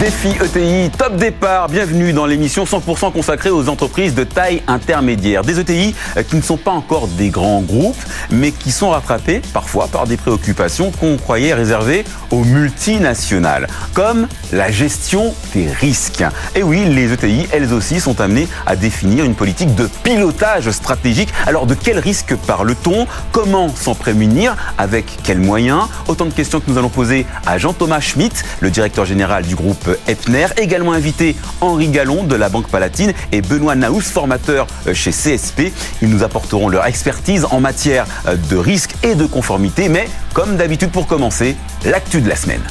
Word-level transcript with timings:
Défi 0.00 0.28
ETI, 0.28 0.90
top 0.96 1.16
départ, 1.16 1.68
bienvenue 1.68 2.12
dans 2.12 2.24
l'émission 2.24 2.62
100% 2.62 3.10
consacrée 3.12 3.50
aux 3.50 3.68
entreprises 3.68 4.14
de 4.14 4.22
taille 4.22 4.62
intermédiaire. 4.68 5.42
Des 5.42 5.58
ETI 5.58 5.92
euh, 6.16 6.22
qui 6.22 6.36
ne 6.36 6.40
sont 6.40 6.56
pas 6.56 6.70
encore 6.70 7.08
des 7.08 7.30
grands 7.30 7.62
groupes, 7.62 8.00
mais 8.30 8.52
qui 8.52 8.70
sont 8.70 8.90
rattrapés 8.90 9.42
parfois 9.52 9.88
par 9.88 10.06
des 10.06 10.16
préoccupations 10.16 10.92
qu'on 10.92 11.16
croyait 11.16 11.52
réservées 11.52 12.04
aux 12.30 12.44
multinationales, 12.44 13.66
comme 13.92 14.28
la 14.52 14.70
gestion 14.70 15.34
des 15.52 15.66
risques. 15.66 16.22
Et 16.54 16.62
oui, 16.62 16.84
les 16.84 17.12
ETI, 17.12 17.48
elles 17.50 17.74
aussi, 17.74 17.98
sont 17.98 18.20
amenées 18.20 18.46
à 18.66 18.76
définir 18.76 19.24
une 19.24 19.34
politique 19.34 19.74
de 19.74 19.88
pilotage 20.04 20.70
stratégique. 20.70 21.30
Alors 21.44 21.66
de 21.66 21.74
quels 21.74 21.98
risques 21.98 22.36
parle-t-on? 22.46 23.08
Comment 23.32 23.74
s'en 23.74 23.96
prémunir? 23.96 24.56
Avec 24.78 25.06
quels 25.24 25.40
moyens? 25.40 25.88
Autant 26.06 26.26
de 26.26 26.32
questions 26.32 26.60
que 26.60 26.70
nous 26.70 26.78
allons 26.78 26.88
poser 26.88 27.26
à 27.46 27.58
Jean-Thomas 27.58 28.00
Schmitt, 28.00 28.44
le 28.60 28.70
directeur 28.70 29.04
général 29.04 29.44
du 29.44 29.56
groupe 29.56 29.87
Epner. 30.06 30.46
Également 30.56 30.92
invité 30.92 31.36
Henri 31.60 31.88
Gallon 31.88 32.24
de 32.24 32.34
la 32.34 32.48
Banque 32.48 32.68
Palatine 32.68 33.12
et 33.32 33.40
Benoît 33.40 33.74
Naous, 33.74 34.00
formateur 34.00 34.66
euh, 34.86 34.94
chez 34.94 35.10
CSP. 35.10 35.72
Ils 36.02 36.08
nous 36.08 36.22
apporteront 36.22 36.68
leur 36.68 36.86
expertise 36.86 37.46
en 37.50 37.60
matière 37.60 38.06
euh, 38.26 38.36
de 38.50 38.56
risque 38.56 38.94
et 39.02 39.14
de 39.14 39.26
conformité. 39.26 39.88
Mais 39.88 40.08
comme 40.34 40.56
d'habitude 40.56 40.90
pour 40.90 41.06
commencer, 41.06 41.56
l'actu 41.84 42.20
de 42.20 42.28
la 42.28 42.36
semaine. 42.36 42.62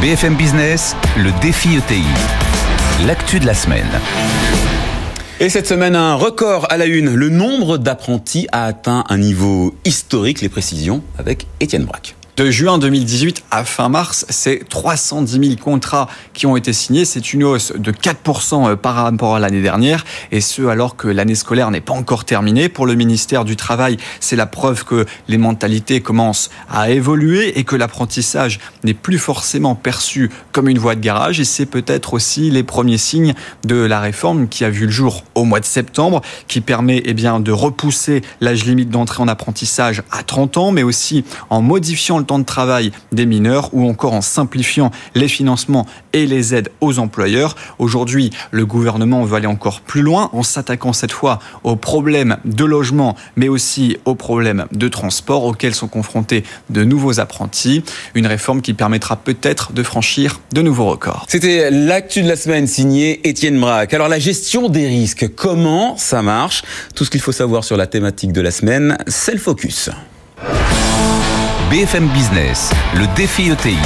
BFM 0.00 0.34
Business, 0.34 0.94
le 1.16 1.32
défi 1.40 1.76
ETI. 1.76 2.04
L'actu 3.06 3.40
de 3.40 3.46
la 3.46 3.54
semaine. 3.54 3.88
Et 5.40 5.48
cette 5.48 5.68
semaine, 5.68 5.94
un 5.94 6.14
record 6.14 6.66
à 6.70 6.76
la 6.76 6.86
une. 6.86 7.14
Le 7.14 7.28
nombre 7.28 7.78
d'apprentis 7.78 8.48
a 8.50 8.64
atteint 8.64 9.04
un 9.08 9.18
niveau 9.18 9.74
historique. 9.84 10.40
Les 10.40 10.48
précisions 10.48 11.02
avec 11.16 11.46
Étienne 11.60 11.84
Braque. 11.84 12.17
De 12.38 12.52
juin 12.52 12.78
2018 12.78 13.42
à 13.50 13.64
fin 13.64 13.88
mars, 13.88 14.24
c'est 14.28 14.68
310 14.68 15.48
000 15.48 15.60
contrats 15.60 16.06
qui 16.34 16.46
ont 16.46 16.56
été 16.56 16.72
signés. 16.72 17.04
C'est 17.04 17.32
une 17.32 17.42
hausse 17.42 17.72
de 17.76 17.90
4% 17.90 18.14
euh, 18.70 18.76
par 18.76 18.94
rapport 18.94 19.34
à 19.34 19.40
l'année 19.40 19.60
dernière, 19.60 20.04
et 20.30 20.40
ce 20.40 20.62
alors 20.62 20.94
que 20.94 21.08
l'année 21.08 21.34
scolaire 21.34 21.72
n'est 21.72 21.80
pas 21.80 21.94
encore 21.94 22.24
terminée. 22.24 22.68
Pour 22.68 22.86
le 22.86 22.94
ministère 22.94 23.44
du 23.44 23.56
Travail, 23.56 23.96
c'est 24.20 24.36
la 24.36 24.46
preuve 24.46 24.84
que 24.84 25.04
les 25.26 25.36
mentalités 25.36 26.00
commencent 26.00 26.48
à 26.70 26.90
évoluer 26.90 27.58
et 27.58 27.64
que 27.64 27.74
l'apprentissage 27.74 28.60
n'est 28.84 28.94
plus 28.94 29.18
forcément 29.18 29.74
perçu 29.74 30.30
comme 30.52 30.68
une 30.68 30.78
voie 30.78 30.94
de 30.94 31.00
garage. 31.00 31.40
Et 31.40 31.44
c'est 31.44 31.66
peut-être 31.66 32.14
aussi 32.14 32.52
les 32.52 32.62
premiers 32.62 32.98
signes 32.98 33.34
de 33.64 33.74
la 33.74 33.98
réforme 33.98 34.46
qui 34.46 34.64
a 34.64 34.70
vu 34.70 34.86
le 34.86 34.92
jour 34.92 35.24
au 35.34 35.42
mois 35.42 35.58
de 35.58 35.64
septembre, 35.64 36.20
qui 36.46 36.60
permet 36.60 37.02
eh 37.04 37.14
bien, 37.14 37.40
de 37.40 37.50
repousser 37.50 38.22
l'âge 38.40 38.64
limite 38.64 38.90
d'entrée 38.90 39.24
en 39.24 39.26
apprentissage 39.26 40.04
à 40.12 40.22
30 40.22 40.56
ans, 40.56 40.70
mais 40.70 40.84
aussi 40.84 41.24
en 41.50 41.62
modifiant 41.62 42.18
le 42.18 42.27
temps 42.28 42.38
de 42.38 42.44
travail 42.44 42.92
des 43.10 43.26
mineurs 43.26 43.70
ou 43.72 43.88
encore 43.88 44.12
en 44.12 44.20
simplifiant 44.20 44.92
les 45.14 45.28
financements 45.28 45.86
et 46.12 46.26
les 46.26 46.54
aides 46.54 46.70
aux 46.80 46.98
employeurs. 46.98 47.56
Aujourd'hui, 47.78 48.30
le 48.50 48.66
gouvernement 48.66 49.24
veut 49.24 49.36
aller 49.36 49.46
encore 49.46 49.80
plus 49.80 50.02
loin 50.02 50.30
en 50.32 50.42
s'attaquant 50.42 50.92
cette 50.92 51.10
fois 51.10 51.40
aux 51.64 51.74
problèmes 51.74 52.36
de 52.44 52.64
logement, 52.64 53.16
mais 53.36 53.48
aussi 53.48 53.96
aux 54.04 54.14
problèmes 54.14 54.66
de 54.72 54.88
transport 54.88 55.44
auxquels 55.44 55.74
sont 55.74 55.88
confrontés 55.88 56.44
de 56.70 56.84
nouveaux 56.84 57.18
apprentis. 57.18 57.82
Une 58.14 58.26
réforme 58.26 58.60
qui 58.60 58.74
permettra 58.74 59.16
peut-être 59.16 59.72
de 59.72 59.82
franchir 59.82 60.40
de 60.52 60.60
nouveaux 60.62 60.86
records. 60.86 61.24
C'était 61.28 61.70
l'actu 61.70 62.22
de 62.22 62.28
la 62.28 62.36
semaine 62.36 62.66
signé 62.66 63.26
Étienne 63.26 63.58
Braque. 63.58 63.94
Alors 63.94 64.08
la 64.08 64.18
gestion 64.18 64.68
des 64.68 64.86
risques, 64.86 65.34
comment 65.34 65.96
ça 65.96 66.20
marche? 66.22 66.62
Tout 66.94 67.04
ce 67.06 67.10
qu'il 67.10 67.22
faut 67.22 67.32
savoir 67.32 67.64
sur 67.64 67.78
la 67.78 67.86
thématique 67.86 68.32
de 68.32 68.42
la 68.42 68.50
semaine, 68.50 68.98
c'est 69.06 69.32
le 69.32 69.38
focus. 69.40 69.90
BFM 71.70 72.08
Business, 72.08 72.70
le 72.94 73.06
défi 73.14 73.50
ETI, 73.50 73.76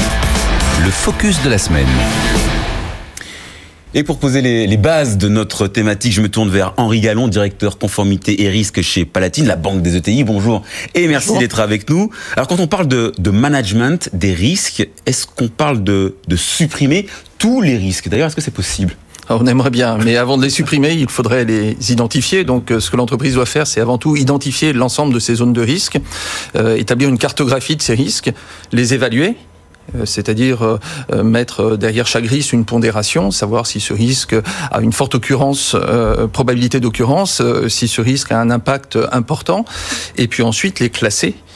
le 0.85 0.91
focus 0.93 1.43
de 1.43 1.51
la 1.51 1.59
semaine. 1.59 1.89
Et 3.93 4.05
pour 4.05 4.21
poser 4.21 4.41
les, 4.41 4.77
bases 4.77 5.19
de 5.19 5.29
notre 5.29 5.67
thématique, 5.67 6.13
je 6.13 6.21
me 6.21 6.29
tourne 6.29 6.49
vers 6.49 6.75
Henri 6.77 7.01
Gallon, 7.01 7.27
directeur 7.27 7.79
conformité 7.79 8.43
et 8.43 8.49
risque 8.49 8.83
chez 8.83 9.05
Palatine, 9.05 9.49
la 9.49 9.57
banque 9.57 9.83
des 9.83 9.97
ETI. 9.97 10.23
Bonjour 10.23 10.63
et 10.95 11.09
merci 11.09 11.37
d'être 11.39 11.59
avec 11.59 11.91
nous. 11.91 12.11
Alors 12.37 12.47
quand 12.47 12.61
on 12.61 12.69
parle 12.69 12.87
de, 12.87 13.31
management 13.31 14.11
des 14.13 14.33
risques, 14.33 14.89
est-ce 15.07 15.27
qu'on 15.27 15.49
parle 15.49 15.83
de 15.83 16.15
supprimer 16.37 17.09
tous 17.39 17.63
les 17.63 17.77
risques? 17.77 18.09
D'ailleurs, 18.09 18.29
est-ce 18.29 18.37
que 18.37 18.43
c'est 18.43 18.55
possible? 18.55 18.95
On 19.29 19.47
aimerait 19.47 19.71
bien, 19.71 19.99
mais 19.99 20.17
avant 20.17 20.37
de 20.37 20.43
les 20.43 20.51
supprimer, 20.51 20.93
il 20.93 21.09
faudrait 21.09 21.45
les 21.45 21.93
identifier. 21.93 22.45
Donc, 22.45 22.71
euh, 22.71 22.81
ce 22.81 22.91
que 22.91 22.97
l'entreprise 22.97 23.35
doit 23.35 23.47
faire, 23.47 23.67
c'est 23.67 23.81
avant 23.81 23.99
tout 23.99 24.17
identifier 24.17 24.73
l'ensemble 24.73 25.15
de 25.15 25.19
ces 25.19 25.37
zones 25.37 25.53
de 25.53 25.63
risque, 25.63 25.99
euh, 26.57 26.77
établir 26.77 27.09
une 27.09 27.19
cartographie 27.19 27.77
de 27.77 27.83
ces 27.83 27.95
risques, 27.95 28.33
les 28.73 28.95
évaluer, 28.95 29.37
euh, 29.97 30.05
c'est-à-dire 30.05 30.79
mettre 31.23 31.77
derrière 31.77 32.07
chaque 32.07 32.27
risque 32.27 32.53
une 32.53 32.65
pondération, 32.65 33.31
savoir 33.31 33.67
si 33.67 33.81
ce 33.81 33.93
risque 33.93 34.35
a 34.71 34.81
une 34.81 34.93
forte 34.93 35.15
occurrence, 35.15 35.77
probabilité 36.33 36.81
d'occurrence, 36.81 37.43
si 37.69 37.89
ce 37.89 38.01
risque 38.01 38.33
a 38.33 38.41
un 38.41 38.51
impact 38.51 38.99
important, 39.11 39.65
et 40.17 40.29
puis 40.29 40.43
ensuite 40.43 40.81
les 40.81 40.91
classer 40.91 41.35
euh, 41.35 41.52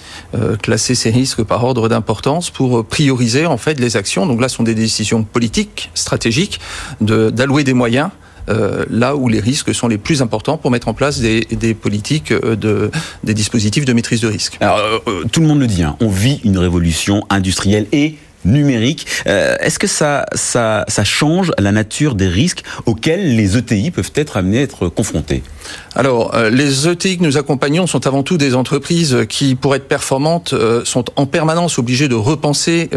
classer 0.63 0.95
ces 0.95 1.11
risques 1.11 1.43
par 1.43 1.65
ordre 1.65 1.89
d'importance 1.89 2.51
pour 2.51 2.85
prioriser 2.85 3.47
en 3.47 3.57
fait 3.57 3.81
les 3.81 3.97
actions. 3.97 4.27
Donc 4.27 4.41
là, 4.41 4.49
ce 4.49 4.57
sont 4.57 4.63
des 4.63 4.75
décisions 4.75 5.23
politiques, 5.23 5.91
stratégiques, 5.95 6.61
d'allouer 7.01 7.65
des 7.65 7.75
moyens. 7.75 8.11
Euh, 8.49 8.85
là 8.91 9.17
où 9.17 9.29
les 9.29 9.41
risques 9.41 9.75
sont 9.75 9.89
les 9.89 9.99
plus 9.99 10.23
importants 10.23 10.57
pour 10.57 10.71
mettre 10.71 10.89
en 10.89 10.95
place 10.95 11.19
des, 11.19 11.41
des 11.51 11.75
politiques, 11.75 12.31
euh, 12.31 12.55
de, 12.55 12.91
des 13.25 13.35
dispositifs 13.35 13.85
de 13.85 13.93
maîtrise 13.93 14.21
de 14.21 14.29
risque. 14.29 14.57
Alors, 14.61 15.03
tout 15.33 15.41
le 15.41 15.47
monde 15.47 15.61
le 15.61 15.67
dit, 15.67 15.83
hein, 15.83 15.97
on 16.01 16.09
vit 16.09 16.41
une 16.45 16.59
révolution 16.59 17.25
industrielle 17.29 17.87
et 17.91 18.17
numérique. 18.45 19.07
Euh, 19.27 19.57
est-ce 19.61 19.81
que 19.81 19.89
ça, 19.89 20.27
ça, 20.35 20.85
ça 20.87 21.03
change 21.03 21.51
la 21.59 21.73
nature 21.73 22.15
des 22.15 22.29
risques 22.29 22.63
auxquels 22.87 23.35
les 23.35 23.57
ETI 23.57 23.91
peuvent 23.91 24.13
être 24.15 24.37
amenés 24.37 24.59
à 24.59 24.63
être 24.63 24.89
confrontés? 24.89 25.43
Alors, 25.95 26.35
euh, 26.35 26.51
les 26.51 26.89
ETI 26.89 27.19
que 27.19 27.23
nous 27.23 27.39
accompagnons 27.39 27.87
sont 27.87 28.07
avant 28.07 28.23
tout 28.23 28.37
des 28.37 28.55
entreprises 28.55 29.25
qui, 29.29 29.55
pour 29.55 29.75
être 29.75 29.89
performantes, 29.89 30.53
euh, 30.53 30.85
sont 30.85 31.05
en 31.17 31.27
permanence 31.27 31.79
obligées 31.79 32.09
de 32.09 32.15
repenser 32.15 32.91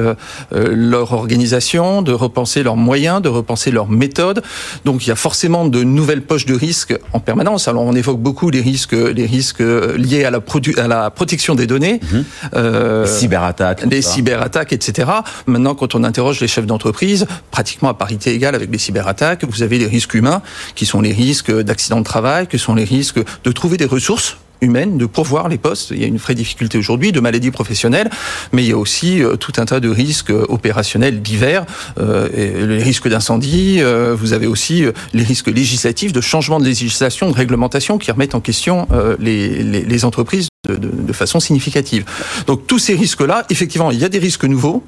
leur 0.51 1.13
organisation, 1.13 2.01
de 2.01 2.11
repenser 2.11 2.63
leurs 2.63 2.75
moyens, 2.75 3.21
de 3.21 3.29
repenser 3.29 3.71
leurs 3.71 3.89
méthodes. 3.89 4.41
Donc, 4.85 5.05
il 5.05 5.09
y 5.09 5.11
a 5.11 5.15
forcément 5.15 5.65
de 5.65 5.83
nouvelles 5.83 6.21
poches 6.21 6.45
de 6.45 6.53
risques 6.53 6.97
en 7.13 7.19
permanence. 7.19 7.67
Alors, 7.67 7.83
on 7.83 7.93
évoque 7.93 8.19
beaucoup 8.19 8.49
les 8.49 8.61
risques, 8.61 8.93
les 8.93 9.25
risques 9.25 9.63
liés 9.97 10.25
à 10.25 10.31
la, 10.31 10.39
à 10.77 10.87
la 10.87 11.09
protection 11.09 11.55
des 11.55 11.67
données, 11.67 11.99
mmh. 12.01 12.17
les 12.55 13.07
cyberattaques, 13.07 13.85
les 13.89 14.01
cyberattaques, 14.01 14.73
etc. 14.73 15.09
Maintenant, 15.47 15.75
quand 15.75 15.95
on 15.95 16.03
interroge 16.03 16.39
les 16.39 16.47
chefs 16.47 16.65
d'entreprise, 16.65 17.25
pratiquement 17.51 17.89
à 17.89 17.93
parité 17.93 18.33
égale 18.33 18.55
avec 18.55 18.71
les 18.71 18.77
cyberattaques, 18.77 19.43
vous 19.43 19.63
avez 19.63 19.77
les 19.77 19.87
risques 19.87 20.13
humains, 20.13 20.41
qui 20.75 20.85
sont 20.85 21.01
les 21.01 21.13
risques 21.13 21.51
d'accidents 21.51 21.99
de 21.99 22.05
travail, 22.05 22.47
sont 22.59 22.75
les 22.75 22.83
risques 22.83 23.19
de 23.43 23.51
trouver 23.51 23.77
des 23.77 23.85
ressources 23.85 24.37
humaines, 24.61 24.97
de 24.97 25.05
pourvoir 25.05 25.47
les 25.49 25.57
postes. 25.57 25.91
Il 25.91 26.01
y 26.01 26.03
a 26.03 26.07
une 26.07 26.17
vraie 26.17 26.35
difficulté 26.35 26.77
aujourd'hui 26.77 27.11
de 27.11 27.19
maladies 27.19 27.51
professionnelles, 27.51 28.09
mais 28.51 28.63
il 28.63 28.69
y 28.69 28.71
a 28.71 28.77
aussi 28.77 29.23
euh, 29.23 29.35
tout 29.35 29.53
un 29.57 29.65
tas 29.65 29.79
de 29.79 29.89
risques 29.89 30.31
opérationnels 30.31 31.21
divers, 31.21 31.65
euh, 31.99 32.27
les 32.67 32.83
risques 32.83 33.07
d'incendie. 33.07 33.77
Euh, 33.79 34.15
vous 34.17 34.33
avez 34.33 34.47
aussi 34.47 34.83
les 35.13 35.23
risques 35.23 35.47
législatifs, 35.47 36.13
de 36.13 36.21
changement 36.21 36.59
de 36.59 36.65
législation, 36.65 37.29
de 37.29 37.35
réglementation 37.35 37.97
qui 37.97 38.11
remettent 38.11 38.35
en 38.35 38.41
question 38.41 38.87
les, 39.19 40.05
entreprises 40.05 40.47
de 40.67 41.13
façon 41.13 41.39
significative. 41.39 42.05
Donc 42.47 42.67
tous 42.67 42.79
ces 42.79 42.95
risques-là, 42.95 43.45
effectivement, 43.49 43.91
il 43.91 43.99
y 43.99 44.05
a 44.05 44.09
des 44.09 44.19
risques 44.19 44.45
nouveaux 44.45 44.83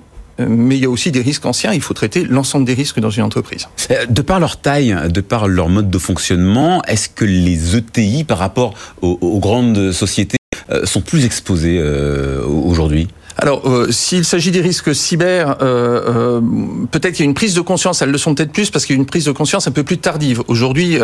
mais 0.48 0.78
il 0.78 0.82
y 0.82 0.86
a 0.86 0.90
aussi 0.90 1.12
des 1.12 1.22
risques 1.22 1.46
anciens. 1.46 1.74
Il 1.74 1.82
faut 1.82 1.94
traiter 1.94 2.24
l'ensemble 2.24 2.66
des 2.66 2.74
risques 2.74 3.00
dans 3.00 3.10
une 3.10 3.24
entreprise. 3.24 3.68
Euh, 3.92 4.06
de 4.06 4.22
par 4.22 4.40
leur 4.40 4.58
taille, 4.58 4.96
de 5.10 5.22
par 5.22 5.48
leur 5.48 5.70
mode 5.70 5.90
de 5.90 5.98
fonctionnement, 5.98 6.82
est-ce 6.84 7.10
que 7.10 7.26
les 7.26 7.76
ETI, 7.76 8.24
par 8.24 8.38
rapport 8.38 8.74
aux, 9.02 9.40
grandes 9.40 9.92
sociétés, 9.92 10.38
euh, 10.70 10.86
sont 10.86 11.02
plus 11.02 11.26
exposés 11.26 11.78
euh, 11.80 12.46
aujourd'hui? 12.46 13.08
Alors, 13.38 13.64
s'il 13.90 14.26
s'agit 14.26 14.52
des 14.52 14.62
risques 14.62 14.94
cyber, 14.94 15.58
peut-être 15.58 17.14
qu'il 17.14 17.26
y 17.26 17.28
a 17.28 17.30
une 17.30 17.34
prise 17.34 17.56
de 17.56 17.62
conscience. 17.62 18.02
Elles 18.02 18.12
le 18.12 18.18
sont 18.18 18.36
peut-être 18.36 18.52
plus 18.52 18.70
parce 18.70 18.86
qu'il 18.86 18.96
y 18.96 19.00
a 19.00 19.02
une 19.02 19.08
prise 19.08 19.26
de 19.26 19.32
conscience 19.32 19.68
un 19.68 19.72
peu 19.72 19.84
plus 19.84 19.98
tardive. 19.98 20.44
Aujourd'hui, 20.48 21.00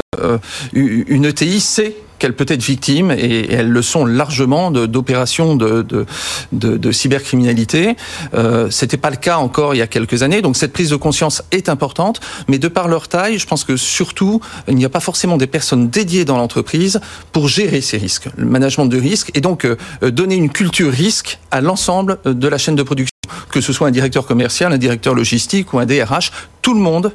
une 0.74 1.26
ETI 1.26 1.60
sait 1.60 1.96
qu'elles 2.20 2.34
peut 2.34 2.46
être 2.48 2.64
victimes, 2.64 3.12
et, 3.12 3.52
elles 3.52 3.70
le 3.70 3.82
sont 3.82 4.06
largement, 4.06 4.72
d'opérations 4.72 5.56
de, 5.56 6.92
cybercriminalité. 6.92 7.96
Euh, 8.34 8.70
C'était 8.70 8.98
pas 8.98 9.10
le 9.10 9.18
cas 9.18 9.38
encore 9.38 9.76
il 9.76 9.78
y 9.78 9.82
a 9.82 9.88
quelques 9.88 10.24
années, 10.24 10.42
donc 10.42 10.58
cette 10.58 10.74
prise 10.74 10.90
de 10.90 10.96
conscience 10.96 11.44
est 11.52 11.70
importante, 11.70 12.20
mais 12.48 12.60
de 12.60 12.68
par 12.68 12.88
leur 12.88 13.08
taille, 13.08 13.38
je 13.38 13.48
pense 13.48 13.64
que 13.64 13.78
surtout, 13.78 14.42
il 14.68 14.76
n'y 14.76 14.86
a 14.86 14.90
pas 14.90 15.00
forcément 15.00 15.38
des 15.38 15.48
personnes 15.48 15.90
dédiées 15.90 16.26
dans 16.26 16.38
l'entreprise 16.38 17.00
pour 17.32 17.48
gérer 17.48 17.82
ces 17.82 17.98
risques, 17.98 18.30
le 18.36 18.46
management 18.46 18.86
de 18.86 19.00
risques, 19.00 19.32
et 19.34 19.42
donc 19.42 19.66
euh, 19.66 19.76
donner 20.12 20.36
une 20.36 20.50
culture 20.50 20.92
risque 20.92 21.40
à 21.52 21.62
l'ensemble 21.62 22.20
de 22.26 22.48
la 22.48 22.58
chaîne 22.58 22.76
de 22.76 22.84
production, 22.84 23.12
que 23.52 23.62
ce 23.62 23.74
soit 23.74 23.88
un 23.88 23.92
directeur 23.92 24.26
commercial, 24.26 24.74
un 24.74 24.78
directeur 24.78 25.14
logistique 25.14 25.74
ou 25.74 25.80
un 25.80 25.86
DRH, 25.86 26.32
tout 26.62 26.74
le 26.74 26.80
monde 26.80 27.12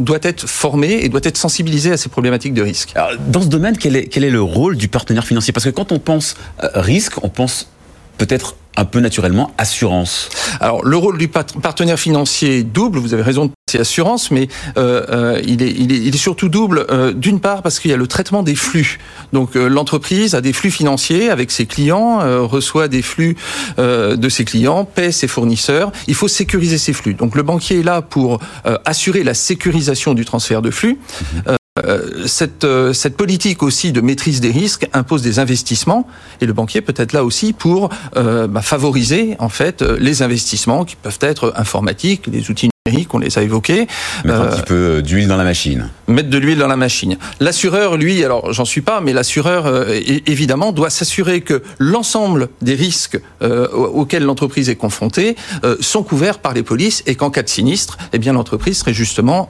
doit 0.00 0.18
être 0.22 0.48
formé 0.48 1.04
et 1.04 1.08
doit 1.08 1.20
être 1.22 1.36
sensibilisé 1.36 1.92
à 1.92 1.96
ces 1.96 2.08
problématiques 2.08 2.54
de 2.54 2.62
risque. 2.62 2.94
dans 3.28 3.42
ce 3.42 3.48
domaine, 3.48 3.76
quel 3.76 3.96
est, 3.96 4.06
quel 4.06 4.24
est 4.24 4.30
le 4.30 4.42
rôle 4.42 4.76
du 4.76 4.88
partenaire 4.88 5.24
financier? 5.24 5.52
Parce 5.52 5.64
que 5.64 5.70
quand 5.70 5.92
on 5.92 5.98
pense 5.98 6.36
risque, 6.74 7.22
on 7.22 7.28
pense 7.28 7.70
peut-être 8.18 8.56
un 8.76 8.84
peu 8.84 9.00
naturellement 9.00 9.52
assurance 9.58 10.28
Alors 10.60 10.84
le 10.84 10.96
rôle 10.96 11.18
du 11.18 11.28
partenaire 11.28 11.98
financier 11.98 12.62
double, 12.62 12.98
vous 12.98 13.14
avez 13.14 13.22
raison, 13.22 13.50
c'est 13.70 13.80
assurance, 13.80 14.30
mais 14.30 14.48
euh, 14.76 15.06
euh, 15.10 15.40
il, 15.44 15.62
est, 15.62 15.70
il, 15.70 15.92
est, 15.92 15.98
il, 15.98 16.14
est, 16.14 16.18
surtout 16.18 16.48
double 16.48 16.86
euh, 16.90 17.12
d'une 17.12 17.40
part 17.40 17.62
parce 17.62 17.78
qu'il 17.78 17.90
y 17.90 17.94
a 17.94 17.96
le 17.96 18.06
traitement 18.06 18.42
des 18.42 18.54
flux. 18.54 18.98
Donc 19.32 19.54
l'entreprise 19.54 20.34
a 20.34 20.40
des 20.40 20.52
flux 20.52 20.70
financiers 20.70 21.30
avec 21.30 21.50
ses 21.50 21.66
clients, 21.66 22.18
reçoit 22.46 22.88
des 22.88 23.02
flux 23.02 23.36
de 23.78 24.28
ses 24.28 24.44
clients, 24.44 24.84
paie 24.84 25.12
ses 25.12 25.28
fournisseurs. 25.28 25.92
Il 26.08 26.14
faut 26.14 26.28
sécuriser 26.28 26.78
ces 26.78 26.92
flux. 26.92 27.14
Donc 27.14 27.36
le 27.36 27.42
banquier 27.42 27.80
est 27.80 27.84
là 27.84 28.02
pour 28.02 28.40
assurer 28.84 29.22
la 29.22 29.34
sécurisation 29.34 30.14
du 30.14 30.24
transfert 30.24 30.62
de 30.62 30.70
flux. 30.70 30.98
Mhm. 31.34 31.59
Euh, 31.84 32.26
cette, 32.26 32.64
euh, 32.64 32.92
cette 32.92 33.16
politique 33.16 33.62
aussi 33.62 33.92
de 33.92 34.00
maîtrise 34.00 34.40
des 34.40 34.50
risques 34.50 34.88
impose 34.92 35.22
des 35.22 35.38
investissements 35.38 36.06
et 36.40 36.46
le 36.46 36.52
banquier 36.52 36.80
peut 36.80 36.94
être 36.96 37.12
là 37.12 37.24
aussi 37.24 37.52
pour 37.52 37.90
euh, 38.16 38.46
bah, 38.46 38.62
favoriser 38.62 39.36
en 39.38 39.48
fait 39.48 39.82
les 39.82 40.22
investissements 40.22 40.84
qui 40.84 40.96
peuvent 40.96 41.18
être 41.20 41.52
informatiques, 41.56 42.26
les 42.26 42.50
outils 42.50 42.70
on 43.12 43.18
les 43.18 43.38
a 43.38 43.42
évoqués. 43.42 43.86
Mettre 44.24 44.40
un 44.40 44.46
petit 44.46 44.62
peu 44.62 45.02
d'huile 45.02 45.28
dans 45.28 45.36
la 45.36 45.44
machine. 45.44 45.88
Mettre 46.08 46.30
de 46.30 46.38
l'huile 46.38 46.58
dans 46.58 46.68
la 46.68 46.76
machine. 46.76 47.16
L'assureur, 47.40 47.96
lui, 47.96 48.24
alors 48.24 48.52
j'en 48.52 48.64
suis 48.64 48.80
pas, 48.80 49.00
mais 49.00 49.12
l'assureur, 49.12 49.88
évidemment, 50.26 50.72
doit 50.72 50.90
s'assurer 50.90 51.40
que 51.40 51.62
l'ensemble 51.78 52.48
des 52.62 52.74
risques 52.74 53.18
auxquels 53.40 54.24
l'entreprise 54.24 54.68
est 54.68 54.76
confrontée 54.76 55.36
sont 55.80 56.02
couverts 56.02 56.38
par 56.38 56.54
les 56.54 56.62
polices 56.62 57.02
et 57.06 57.14
qu'en 57.14 57.30
cas 57.30 57.42
de 57.42 57.48
sinistre, 57.48 57.98
eh 58.12 58.18
bien 58.18 58.32
l'entreprise 58.32 58.78
serait 58.78 58.94
justement 58.94 59.48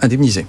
indemnisée. 0.00 0.46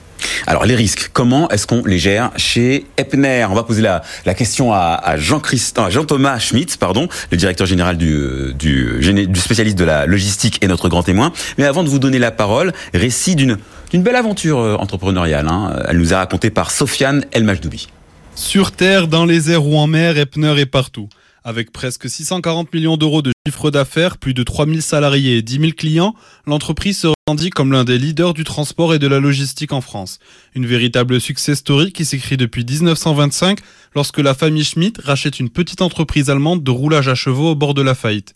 Alors 0.47 0.65
les 0.65 0.75
risques, 0.75 1.09
comment 1.13 1.49
est-ce 1.49 1.67
qu'on 1.67 1.83
les 1.85 1.99
gère 1.99 2.31
chez 2.37 2.85
Epner? 2.97 3.45
On 3.49 3.53
va 3.53 3.63
poser 3.63 3.81
la, 3.81 4.01
question 4.33 4.73
à, 4.73 5.15
Jean, 5.17 5.41
Jean 5.89 6.05
Thomas 6.05 6.39
Schmitt, 6.39 6.77
pardon, 6.77 7.07
le 7.31 7.37
directeur 7.37 7.67
général 7.67 7.97
du, 7.97 8.53
du, 8.57 8.99
du, 8.99 9.39
spécialiste 9.39 9.77
de 9.77 9.83
la 9.83 10.05
logistique 10.05 10.59
et 10.61 10.67
notre 10.67 10.89
grand 10.89 11.03
témoin. 11.03 11.31
Mais 11.57 11.65
avant 11.65 11.83
de 11.83 11.89
vous 11.89 11.99
donner 11.99 12.19
la 12.19 12.31
parole, 12.33 12.73
récit 12.93 13.35
d'une 13.35 13.57
belle 13.93 14.15
aventure 14.15 14.59
euh, 14.59 14.75
entrepreneuriale. 14.75 15.47
Hein. 15.47 15.83
Elle 15.87 15.97
nous 15.97 16.13
a 16.13 16.17
raconté 16.17 16.49
par 16.49 16.71
Sofiane 16.71 17.25
El 17.31 17.43
Majdoubi. 17.43 17.87
Sur 18.35 18.71
terre, 18.71 19.07
dans 19.07 19.25
les 19.25 19.51
airs 19.51 19.65
ou 19.65 19.77
en 19.77 19.87
mer, 19.87 20.17
Epner 20.17 20.59
est 20.59 20.65
partout. 20.65 21.07
Avec 21.45 21.71
presque 21.71 22.09
640 22.09 22.73
millions 22.73 22.95
d'euros 22.95 23.21
de 23.21 23.33
chiffre 23.45 23.69
d'affaires, 23.69 24.17
plus 24.17 24.33
de 24.33 24.43
3000 24.43 24.81
salariés 24.81 25.37
et 25.37 25.41
10 25.41 25.59
000 25.59 25.71
clients, 25.73 26.15
l'entreprise 26.47 26.99
se 26.99 27.07
revendique 27.07 27.53
comme 27.53 27.73
l'un 27.73 27.83
des 27.83 27.97
leaders 27.99 28.33
du 28.33 28.45
transport 28.45 28.93
et 28.93 28.99
de 28.99 29.07
la 29.07 29.19
logistique 29.19 29.73
en 29.73 29.81
France. 29.81 30.19
Une 30.55 30.65
véritable 30.65 31.19
success 31.19 31.59
story 31.59 31.91
qui 31.91 32.05
s'écrit 32.05 32.37
depuis 32.37 32.63
1925 32.63 33.59
lorsque 33.93 34.19
la 34.19 34.33
famille 34.33 34.63
Schmidt 34.63 35.01
rachète 35.03 35.39
une 35.39 35.49
petite 35.49 35.81
entreprise 35.81 36.29
allemande 36.29 36.63
de 36.63 36.71
roulage 36.71 37.09
à 37.09 37.15
chevaux 37.15 37.51
au 37.51 37.55
bord 37.55 37.73
de 37.73 37.81
la 37.81 37.93
faillite. 37.93 38.33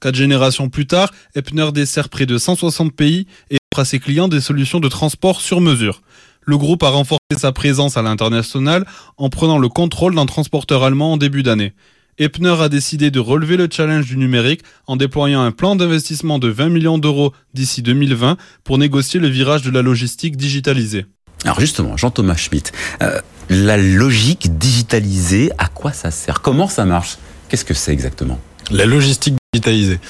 Quatre 0.00 0.14
générations 0.14 0.68
plus 0.68 0.86
tard, 0.86 1.12
Epner 1.34 1.72
dessert 1.72 2.08
près 2.08 2.26
de 2.26 2.38
160 2.38 2.92
pays 2.92 3.26
et 3.50 3.56
offre 3.72 3.80
à 3.80 3.84
ses 3.84 3.98
clients 3.98 4.28
des 4.28 4.40
solutions 4.40 4.80
de 4.80 4.88
transport 4.88 5.40
sur 5.40 5.60
mesure. 5.60 6.02
Le 6.42 6.56
groupe 6.56 6.82
a 6.82 6.88
renforcé 6.88 7.18
sa 7.36 7.52
présence 7.52 7.96
à 7.96 8.02
l'international 8.02 8.86
en 9.16 9.28
prenant 9.28 9.58
le 9.58 9.68
contrôle 9.68 10.14
d'un 10.14 10.26
transporteur 10.26 10.82
allemand 10.82 11.12
en 11.12 11.16
début 11.16 11.42
d'année. 11.42 11.74
Epner 12.18 12.56
a 12.60 12.68
décidé 12.68 13.10
de 13.10 13.20
relever 13.20 13.56
le 13.56 13.68
challenge 13.70 14.06
du 14.06 14.16
numérique 14.16 14.62
en 14.86 14.96
déployant 14.96 15.42
un 15.42 15.52
plan 15.52 15.76
d'investissement 15.76 16.38
de 16.38 16.48
20 16.48 16.68
millions 16.68 16.98
d'euros 16.98 17.32
d'ici 17.54 17.82
2020 17.82 18.36
pour 18.64 18.78
négocier 18.78 19.20
le 19.20 19.28
virage 19.28 19.62
de 19.62 19.70
la 19.70 19.82
logistique 19.82 20.36
digitalisée. 20.36 21.06
Alors 21.44 21.60
justement, 21.60 21.96
Jean-Thomas 21.96 22.36
Schmitt, 22.36 22.72
euh, 23.02 23.20
la 23.48 23.76
logique 23.76 24.58
digitalisée, 24.58 25.52
à 25.58 25.68
quoi 25.68 25.92
ça 25.92 26.10
sert? 26.10 26.40
Comment 26.40 26.66
ça 26.66 26.84
marche? 26.84 27.18
Qu'est-ce 27.48 27.64
que 27.64 27.74
c'est 27.74 27.92
exactement? 27.92 28.40
La 28.70 28.84
logistique 28.84 29.37
digitalisée. 29.52 30.00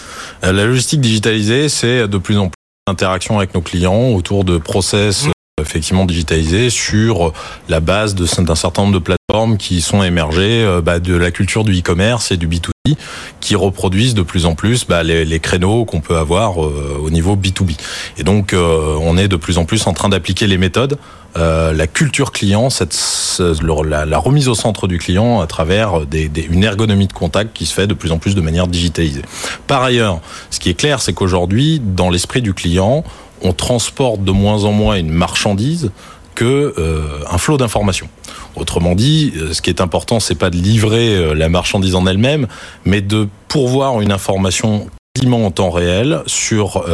Euh, 0.44 0.52
la 0.52 0.66
logistique 0.66 1.00
digitalisée, 1.00 1.68
c'est 1.68 2.08
de 2.08 2.18
plus 2.18 2.38
en 2.38 2.48
plus 2.48 2.54
d'interaction 2.86 3.38
avec 3.38 3.54
nos 3.54 3.60
clients 3.60 4.10
autour 4.10 4.44
de 4.44 4.58
process 4.58 5.28
effectivement 5.60 6.06
digitalisé 6.06 6.70
sur 6.70 7.32
la 7.68 7.80
base 7.80 8.14
d'un 8.14 8.54
certain 8.54 8.82
nombre 8.82 8.94
de 8.94 8.98
plateformes 8.98 9.56
qui 9.56 9.80
sont 9.80 10.02
émergées 10.02 10.64
euh, 10.64 10.80
bah, 10.80 11.00
de 11.00 11.14
la 11.14 11.30
culture 11.30 11.64
du 11.64 11.78
e-commerce 11.78 12.30
et 12.30 12.36
du 12.36 12.48
B2B 12.48 12.96
qui 13.40 13.54
reproduisent 13.54 14.14
de 14.14 14.22
plus 14.22 14.46
en 14.46 14.54
plus 14.54 14.86
bah, 14.86 15.02
les, 15.02 15.24
les, 15.24 15.40
créneaux 15.40 15.84
qu'on 15.84 16.00
peut 16.00 16.16
avoir 16.16 16.64
euh, 16.64 16.98
au 17.02 17.10
niveau 17.10 17.36
B2B. 17.36 17.76
Et 18.16 18.22
donc 18.22 18.52
euh, 18.52 18.96
on 19.00 19.16
est 19.16 19.28
de 19.28 19.36
plus 19.36 19.58
en 19.58 19.64
plus 19.64 19.86
en 19.86 19.92
train 19.92 20.08
d'appliquer 20.08 20.46
les 20.46 20.58
méthodes, 20.58 20.98
la 21.36 21.86
culture 21.86 22.32
client, 22.32 22.70
cette, 22.70 22.96
la, 23.84 24.18
remise 24.18 24.48
au 24.48 24.54
centre 24.54 24.88
du 24.88 24.98
client 24.98 25.40
à 25.40 25.46
travers 25.46 26.00
une 26.12 26.64
ergonomie 26.64 27.06
de 27.06 27.12
contact 27.12 27.54
qui 27.54 27.66
se 27.66 27.74
fait 27.74 27.86
de 27.86 27.94
plus 27.94 28.12
en 28.12 28.18
plus 28.18 28.34
de 28.34 28.40
manière 28.40 28.66
digitalisée. 28.66 29.22
Par 29.66 29.82
ailleurs, 29.82 30.20
ce 30.50 30.58
qui 30.58 30.70
est 30.70 30.74
clair, 30.74 31.00
c'est 31.00 31.12
qu'aujourd'hui, 31.12 31.80
dans 31.80 32.10
l'esprit 32.10 32.42
du 32.42 32.54
client, 32.54 33.04
on 33.42 33.52
transporte 33.52 34.24
de 34.24 34.32
moins 34.32 34.64
en 34.64 34.72
moins 34.72 34.96
une 34.96 35.10
marchandise 35.10 35.90
que 36.34 36.74
euh, 36.78 37.24
un 37.30 37.38
flot 37.38 37.56
d'informations. 37.56 38.08
Autrement 38.54 38.94
dit, 38.94 39.32
euh, 39.36 39.52
ce 39.52 39.60
qui 39.60 39.70
est 39.70 39.80
important, 39.80 40.20
c'est 40.20 40.36
pas 40.36 40.50
de 40.50 40.56
livrer 40.56 41.16
euh, 41.16 41.34
la 41.34 41.48
marchandise 41.48 41.96
en 41.96 42.06
elle-même, 42.06 42.46
mais 42.84 43.00
de 43.00 43.28
pourvoir 43.48 44.00
une 44.00 44.12
information 44.12 44.88
quasiment 45.18 45.46
en 45.46 45.50
temps 45.50 45.70
réel 45.70 46.22
sur 46.26 46.84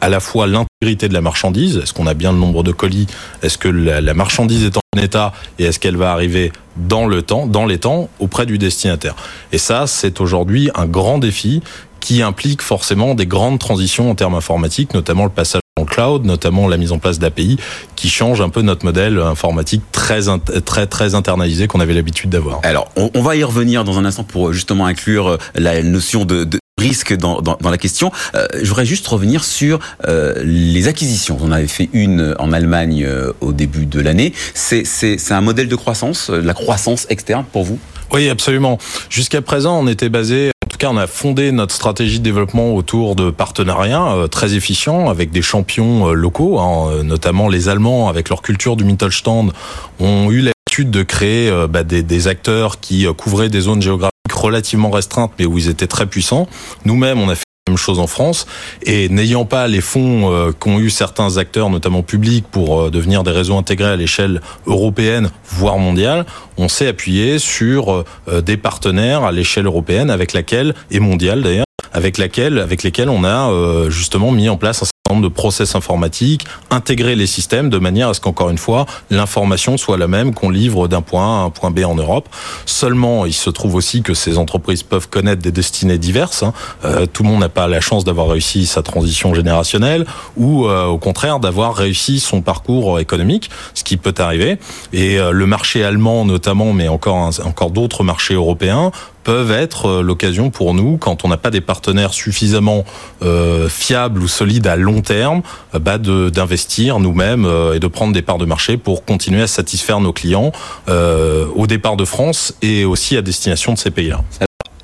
à 0.00 0.08
la 0.08 0.20
fois 0.20 0.46
l'intégrité 0.48 1.08
de 1.08 1.14
la 1.14 1.20
marchandise, 1.20 1.80
est-ce 1.82 1.94
qu'on 1.94 2.06
a 2.06 2.14
bien 2.14 2.32
le 2.32 2.38
nombre 2.38 2.64
de 2.64 2.72
colis, 2.72 3.06
est-ce 3.42 3.56
que 3.56 3.68
la, 3.68 4.00
la 4.00 4.14
marchandise 4.14 4.64
est 4.64 4.76
en 4.76 4.80
bon 4.96 5.02
état 5.02 5.32
et 5.58 5.64
est-ce 5.64 5.78
qu'elle 5.78 5.96
va 5.96 6.10
arriver 6.10 6.50
dans 6.76 7.06
le 7.06 7.22
temps, 7.22 7.46
dans 7.46 7.66
les 7.66 7.78
temps, 7.78 8.08
auprès 8.18 8.46
du 8.46 8.58
destinataire. 8.58 9.14
Et 9.52 9.58
ça, 9.58 9.86
c'est 9.86 10.20
aujourd'hui 10.20 10.70
un 10.74 10.86
grand 10.86 11.18
défi 11.18 11.62
qui 12.00 12.22
implique 12.22 12.62
forcément 12.62 13.14
des 13.14 13.26
grandes 13.26 13.58
transitions 13.58 14.10
en 14.10 14.14
termes 14.14 14.34
informatiques, 14.34 14.94
notamment 14.94 15.24
le 15.24 15.30
passage 15.30 15.60
en 15.78 15.84
cloud, 15.84 16.24
notamment 16.24 16.66
la 16.66 16.76
mise 16.76 16.92
en 16.92 16.98
place 16.98 17.18
d'API, 17.18 17.58
qui 17.94 18.08
change 18.08 18.40
un 18.40 18.48
peu 18.48 18.62
notre 18.62 18.84
modèle 18.84 19.18
informatique 19.18 19.82
très 19.92 20.22
très 20.64 20.86
très 20.86 21.14
internalisé 21.14 21.66
qu'on 21.66 21.80
avait 21.80 21.94
l'habitude 21.94 22.30
d'avoir. 22.30 22.60
Alors, 22.62 22.90
on, 22.96 23.22
va 23.22 23.36
y 23.36 23.44
revenir 23.44 23.84
dans 23.84 23.98
un 23.98 24.04
instant 24.04 24.24
pour 24.24 24.52
justement 24.52 24.86
inclure 24.86 25.28
euh, 25.28 25.36
la 25.54 25.82
notion 25.82 26.24
de, 26.24 26.48
risque 26.80 27.16
dans, 27.16 27.40
dans, 27.40 27.70
la 27.70 27.78
question. 27.78 28.10
Euh, 28.34 28.46
je 28.60 28.68
voudrais 28.68 28.86
juste 28.86 29.06
revenir 29.06 29.44
sur 29.44 29.78
euh, 30.08 30.34
les 30.44 30.88
acquisitions. 30.88 31.38
On 31.40 31.52
avait 31.52 31.68
fait 31.68 31.88
une 31.92 32.34
en 32.38 32.52
Allemagne 32.52 33.06
au 33.40 33.52
début 33.52 33.86
de 33.86 34.00
l'année. 34.00 34.32
C'est 34.54 34.84
un 35.30 35.40
modèle 35.40 35.68
de 35.68 35.76
croissance, 35.76 36.30
la 36.30 36.54
croissance 36.54 37.06
externe 37.10 37.44
pour 37.52 37.64
vous? 37.64 37.78
Oui, 38.12 38.28
absolument. 38.28 38.78
Jusqu'à 39.08 39.40
présent, 39.40 39.78
on 39.78 39.86
était 39.86 40.08
basé 40.08 40.50
on 40.88 40.96
a 40.96 41.06
fondé 41.06 41.52
notre 41.52 41.74
stratégie 41.74 42.18
de 42.18 42.24
développement 42.24 42.74
autour 42.74 43.16
de 43.16 43.30
partenariats 43.30 44.12
euh, 44.14 44.26
très 44.26 44.54
efficients 44.54 45.08
avec 45.08 45.30
des 45.30 45.42
champions 45.42 46.08
euh, 46.08 46.12
locaux, 46.14 46.58
hein, 46.58 46.90
euh, 46.90 47.02
notamment 47.02 47.48
les 47.48 47.68
Allemands 47.68 48.08
avec 48.08 48.28
leur 48.28 48.42
culture 48.42 48.76
du 48.76 48.84
Mittelstand 48.84 49.52
ont 49.98 50.30
eu 50.30 50.40
l'habitude 50.40 50.90
de 50.90 51.02
créer 51.02 51.52
bah, 51.68 51.82
des, 51.82 52.02
des, 52.02 52.28
acteurs 52.28 52.80
qui 52.80 53.06
couvraient 53.16 53.48
des 53.48 53.60
zones 53.60 53.82
géographiques 53.82 54.12
relativement 54.32 54.90
restreintes 54.90 55.32
mais 55.38 55.44
où 55.44 55.58
ils 55.58 55.68
étaient 55.68 55.86
très 55.86 56.06
puissants. 56.06 56.48
Nous-mêmes, 56.84 57.18
on 57.20 57.28
a 57.28 57.34
fait 57.34 57.44
chose 57.76 57.98
en 57.98 58.06
France. 58.06 58.46
Et 58.82 59.08
n'ayant 59.08 59.44
pas 59.44 59.68
les 59.68 59.80
fonds 59.80 60.32
euh, 60.32 60.52
qu'ont 60.52 60.78
eu 60.78 60.90
certains 60.90 61.36
acteurs, 61.36 61.70
notamment 61.70 62.02
publics, 62.02 62.46
pour 62.50 62.80
euh, 62.80 62.90
devenir 62.90 63.22
des 63.22 63.30
réseaux 63.30 63.56
intégrés 63.56 63.90
à 63.90 63.96
l'échelle 63.96 64.40
européenne, 64.66 65.30
voire 65.48 65.78
mondiale, 65.78 66.26
on 66.56 66.68
s'est 66.68 66.88
appuyé 66.88 67.38
sur 67.38 68.04
euh, 68.28 68.40
des 68.40 68.56
partenaires 68.56 69.24
à 69.24 69.32
l'échelle 69.32 69.66
européenne 69.66 70.10
avec 70.10 70.32
laquelle, 70.32 70.74
et 70.90 71.00
mondiale 71.00 71.42
d'ailleurs, 71.42 71.64
avec 71.92 72.18
laquelle, 72.18 72.58
avec 72.58 72.82
lesquels 72.82 73.08
on 73.08 73.24
a 73.24 73.50
justement 73.88 74.30
mis 74.30 74.48
en 74.48 74.56
place 74.56 74.82
un 74.82 74.86
de 75.18 75.28
process 75.28 75.74
informatiques, 75.74 76.44
intégrer 76.70 77.16
les 77.16 77.26
systèmes 77.26 77.70
de 77.70 77.78
manière 77.78 78.10
à 78.10 78.14
ce 78.14 78.20
qu'encore 78.20 78.50
une 78.50 78.58
fois, 78.58 78.86
l'information 79.10 79.76
soit 79.76 79.98
la 79.98 80.06
même 80.06 80.34
qu'on 80.34 80.50
livre 80.50 80.86
d'un 80.86 81.02
point 81.02 81.24
A 81.24 81.42
à 81.42 81.44
un 81.44 81.50
point 81.50 81.70
B 81.70 81.80
en 81.80 81.96
Europe. 81.96 82.28
Seulement, 82.66 83.26
il 83.26 83.32
se 83.32 83.50
trouve 83.50 83.74
aussi 83.74 84.02
que 84.02 84.14
ces 84.14 84.38
entreprises 84.38 84.82
peuvent 84.82 85.08
connaître 85.08 85.42
des 85.42 85.50
destinées 85.50 85.98
diverses. 85.98 86.42
Hein. 86.42 86.52
Euh, 86.84 87.06
tout 87.06 87.22
le 87.22 87.30
monde 87.30 87.40
n'a 87.40 87.48
pas 87.48 87.66
la 87.66 87.80
chance 87.80 88.04
d'avoir 88.04 88.28
réussi 88.28 88.66
sa 88.66 88.82
transition 88.82 89.34
générationnelle 89.34 90.06
ou 90.36 90.66
euh, 90.66 90.86
au 90.86 90.98
contraire 90.98 91.40
d'avoir 91.40 91.74
réussi 91.74 92.20
son 92.20 92.42
parcours 92.42 93.00
économique, 93.00 93.50
ce 93.74 93.82
qui 93.84 93.96
peut 93.96 94.14
arriver. 94.18 94.58
Et 94.92 95.18
euh, 95.18 95.32
le 95.32 95.46
marché 95.46 95.82
allemand 95.84 96.24
notamment, 96.24 96.72
mais 96.72 96.88
encore, 96.88 97.30
encore 97.44 97.70
d'autres 97.70 98.04
marchés 98.04 98.34
européens, 98.34 98.92
peuvent 99.30 99.52
être 99.52 99.86
euh, 99.86 100.02
l'occasion 100.02 100.50
pour 100.50 100.74
nous, 100.74 100.96
quand 100.96 101.24
on 101.24 101.28
n'a 101.28 101.36
pas 101.36 101.52
des 101.52 101.60
partenaires 101.60 102.12
suffisamment 102.12 102.84
euh, 103.22 103.68
fiables 103.68 104.20
ou 104.20 104.26
solides 104.26 104.66
à 104.66 104.74
long 104.74 105.02
terme, 105.02 105.42
euh, 105.72 105.78
bah 105.78 105.98
d'investir 105.98 106.98
nous-mêmes 106.98 107.48
et 107.72 107.78
de 107.78 107.86
prendre 107.86 108.12
des 108.12 108.22
parts 108.22 108.38
de 108.38 108.44
marché 108.44 108.76
pour 108.76 109.04
continuer 109.04 109.42
à 109.42 109.46
satisfaire 109.46 110.00
nos 110.00 110.12
clients 110.12 110.50
au 110.88 111.66
départ 111.66 111.96
de 111.96 112.04
France 112.04 112.54
et 112.62 112.84
aussi 112.84 113.16
à 113.16 113.22
destination 113.22 113.72
de 113.72 113.78
ces 113.78 113.90
pays-là. 113.90 114.22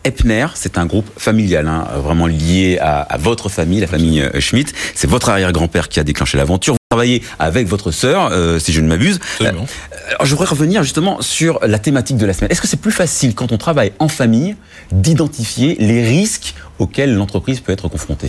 Epner, 0.04 0.46
c'est 0.54 0.78
un 0.78 0.86
groupe 0.86 1.08
familial, 1.16 1.66
hein, 1.66 1.86
vraiment 2.04 2.26
lié 2.28 2.78
à, 2.80 3.00
à, 3.00 3.16
votre 3.16 3.48
famille, 3.48 3.80
la 3.80 3.88
famille 3.88 4.22
Schmitt. 4.38 4.72
C'est 4.94 5.10
votre 5.10 5.28
arrière-grand-père 5.30 5.88
qui 5.88 5.98
a 5.98 6.04
déclenché 6.04 6.36
l'aventure. 6.36 6.76
Avec 7.38 7.68
votre 7.68 7.90
sœur, 7.90 8.30
euh, 8.32 8.58
si 8.58 8.72
je 8.72 8.80
ne 8.80 8.88
m'abuse. 8.88 9.20
Absolument. 9.40 9.66
Euh, 9.92 9.96
alors, 10.08 10.24
je 10.24 10.30
voudrais 10.30 10.46
revenir 10.46 10.82
justement 10.82 11.20
sur 11.20 11.58
la 11.62 11.78
thématique 11.78 12.16
de 12.16 12.26
la 12.26 12.32
semaine. 12.32 12.50
Est-ce 12.50 12.60
que 12.60 12.68
c'est 12.68 12.80
plus 12.80 12.92
facile 12.92 13.34
quand 13.34 13.52
on 13.52 13.58
travaille 13.58 13.92
en 13.98 14.08
famille 14.08 14.56
d'identifier 14.92 15.76
les 15.80 16.04
risques 16.04 16.54
auxquels 16.78 17.14
l'entreprise 17.14 17.60
peut 17.60 17.72
être 17.72 17.88
confrontée? 17.88 18.28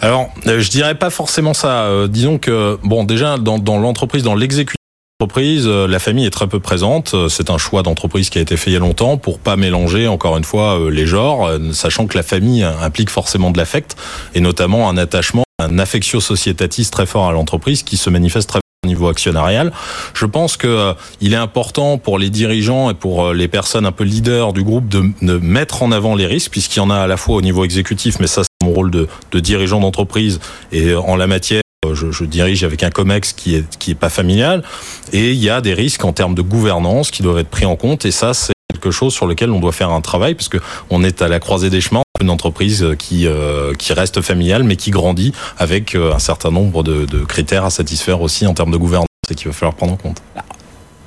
Alors, 0.00 0.30
euh, 0.46 0.60
je 0.60 0.70
dirais 0.70 0.94
pas 0.94 1.10
forcément 1.10 1.54
ça. 1.54 1.82
Euh, 1.82 2.08
disons 2.08 2.38
que, 2.38 2.78
bon, 2.82 3.04
déjà, 3.04 3.38
dans, 3.38 3.78
l'entreprise, 3.78 4.22
dans 4.22 4.34
l'exécution 4.34 4.76
d'entreprise, 5.20 5.64
euh, 5.66 5.86
la 5.86 5.98
famille 5.98 6.24
est 6.24 6.30
très 6.30 6.46
peu 6.46 6.60
présente. 6.60 7.14
C'est 7.28 7.50
un 7.50 7.58
choix 7.58 7.82
d'entreprise 7.82 8.30
qui 8.30 8.38
a 8.38 8.40
été 8.40 8.56
fait 8.56 8.70
il 8.70 8.74
y 8.74 8.76
a 8.76 8.80
longtemps 8.80 9.18
pour 9.18 9.38
pas 9.38 9.56
mélanger, 9.56 10.08
encore 10.08 10.38
une 10.38 10.44
fois, 10.44 10.78
les 10.90 11.06
genres, 11.06 11.50
sachant 11.72 12.06
que 12.06 12.16
la 12.16 12.22
famille 12.22 12.62
implique 12.62 13.10
forcément 13.10 13.50
de 13.50 13.58
l'affect, 13.58 13.96
et 14.34 14.40
notamment 14.40 14.88
un 14.88 14.96
attachement, 14.96 15.44
un 15.60 15.78
affectio 15.78 16.20
societatis 16.20 16.90
très 16.90 17.06
fort 17.06 17.28
à 17.28 17.32
l'entreprise 17.32 17.82
qui 17.82 17.96
se 17.96 18.10
manifeste 18.10 18.48
très 18.48 18.60
au 18.84 18.88
niveau 18.88 19.08
actionnarial. 19.08 19.72
Je 20.14 20.24
pense 20.24 20.56
que 20.56 20.66
euh, 20.66 20.94
il 21.20 21.34
est 21.34 21.36
important 21.36 21.98
pour 21.98 22.18
les 22.18 22.30
dirigeants 22.30 22.90
et 22.90 22.94
pour 22.94 23.26
euh, 23.26 23.34
les 23.34 23.46
personnes 23.46 23.84
un 23.84 23.92
peu 23.92 24.04
leaders 24.04 24.54
du 24.54 24.62
groupe 24.62 24.88
de, 24.88 25.12
mettre 25.38 25.82
en 25.82 25.92
avant 25.92 26.14
les 26.14 26.24
risques, 26.24 26.50
puisqu'il 26.50 26.78
y 26.78 26.82
en 26.82 26.88
a 26.88 26.96
à 26.96 27.06
la 27.06 27.18
fois 27.18 27.36
au 27.36 27.42
niveau 27.42 27.64
exécutif, 27.64 28.18
mais 28.20 28.26
ça 28.26 28.42
c'est 28.42 28.66
mon 28.66 28.72
rôle 28.72 28.90
de, 28.90 29.06
dirigeant 29.34 29.80
d'entreprise 29.80 30.40
et 30.72 30.88
euh, 30.88 31.00
en 31.00 31.16
la 31.16 31.26
matière. 31.26 31.60
Je, 31.92 32.10
je 32.10 32.24
dirige 32.24 32.62
avec 32.64 32.82
un 32.82 32.90
comex 32.90 33.32
qui 33.32 33.54
est 33.54 33.78
qui 33.78 33.90
est 33.90 33.94
pas 33.94 34.10
familial 34.10 34.62
et 35.14 35.30
il 35.30 35.42
y 35.42 35.48
a 35.48 35.62
des 35.62 35.72
risques 35.72 36.04
en 36.04 36.12
termes 36.12 36.34
de 36.34 36.42
gouvernance 36.42 37.10
qui 37.10 37.22
doivent 37.22 37.38
être 37.38 37.48
pris 37.48 37.64
en 37.64 37.74
compte 37.74 38.04
et 38.04 38.10
ça 38.10 38.34
c'est 38.34 38.52
quelque 38.72 38.90
chose 38.90 39.12
sur 39.12 39.26
lequel 39.26 39.50
on 39.50 39.60
doit 39.60 39.72
faire 39.72 39.90
un 39.90 40.00
travail 40.00 40.34
parce 40.34 40.48
que 40.48 40.58
on 40.90 41.02
est 41.04 41.22
à 41.22 41.28
la 41.28 41.40
croisée 41.40 41.70
des 41.70 41.80
chemins 41.80 42.02
une 42.20 42.30
entreprise 42.30 42.86
qui 42.98 43.26
euh, 43.26 43.72
qui 43.74 43.92
reste 43.92 44.20
familiale 44.20 44.62
mais 44.62 44.76
qui 44.76 44.90
grandit 44.90 45.32
avec 45.58 45.94
euh, 45.94 46.12
un 46.14 46.18
certain 46.18 46.50
nombre 46.50 46.82
de, 46.82 47.06
critères 47.24 47.64
à 47.64 47.70
satisfaire 47.70 48.20
aussi 48.20 48.46
en 48.46 48.54
termes 48.54 48.70
de 48.70 48.76
gouvernance 48.76 49.06
et 49.30 49.34
qu'il 49.34 49.46
va 49.48 49.52
falloir 49.52 49.74
prendre 49.74 49.92
en 49.92 49.96
compte. 49.96 50.22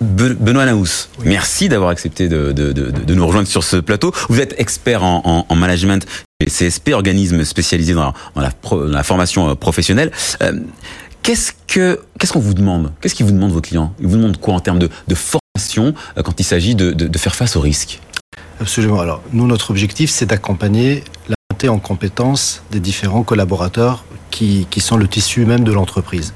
Be- 0.01 0.34
Benoît 0.38 0.65
Naous, 0.65 1.08
merci 1.24 1.70
d'avoir 1.70 1.89
accepté 1.89 2.27
de, 2.27 2.51
de- 2.51 2.72
de- 2.74 3.13
nous 3.13 3.25
rejoindre 3.25 3.48
sur 3.48 3.63
ce 3.63 3.77
plateau. 3.77 4.12
Vous 4.27 4.39
êtes 4.41 4.60
expert 4.60 5.03
en, 5.03 5.22
en- 5.24 5.46
en 5.48 5.55
management 5.55 6.05
chez 6.41 6.50
CSP, 6.70 6.89
organisme 6.93 7.43
spécialisé 7.46 7.93
dans, 7.93 8.13
la, 8.36 9.03
formation 9.03 9.50
euh, 9.50 9.55
professionnelle. 9.55 10.12
Qu'est-ce 11.22 11.53
que 11.67 12.01
qu'est-ce 12.20 12.34
qu'on 12.34 12.39
vous 12.39 12.53
demande? 12.53 12.91
Qu'est-ce 13.00 13.15
qu'ils 13.15 13.25
vous 13.25 13.32
demandent 13.32 13.53
vos 13.53 13.62
clients? 13.62 13.93
Ils 14.00 14.08
vous 14.08 14.17
demandent 14.17 14.38
quoi 14.39 14.53
en 14.55 14.60
termes 14.60 14.79
de, 14.79 14.89
de 15.08 15.15
quand 16.24 16.39
il 16.39 16.43
s'agit 16.43 16.75
de, 16.75 17.17
faire 17.17 17.36
face 17.36 17.55
aux 17.55 17.62
risques 17.62 18.00
Absolument. 18.60 19.00
Alors, 19.00 19.22
nous, 19.33 19.48
notre 19.48 19.72
objectif, 19.72 20.10
c'est 20.10 20.25
d'accompagner 20.25 21.03
la 21.27 21.36
montée 21.51 21.69
en 21.69 21.79
compétences 21.79 22.63
des 22.72 22.79
différents 22.79 23.24
collaborateurs 23.24 24.05
qui, 24.31 24.67
qui 24.69 24.79
sont 24.79 24.98
le 24.98 25.07
tissu 25.07 25.45
même 25.45 25.63
de 25.63 25.72
l'entreprise. 25.72 26.33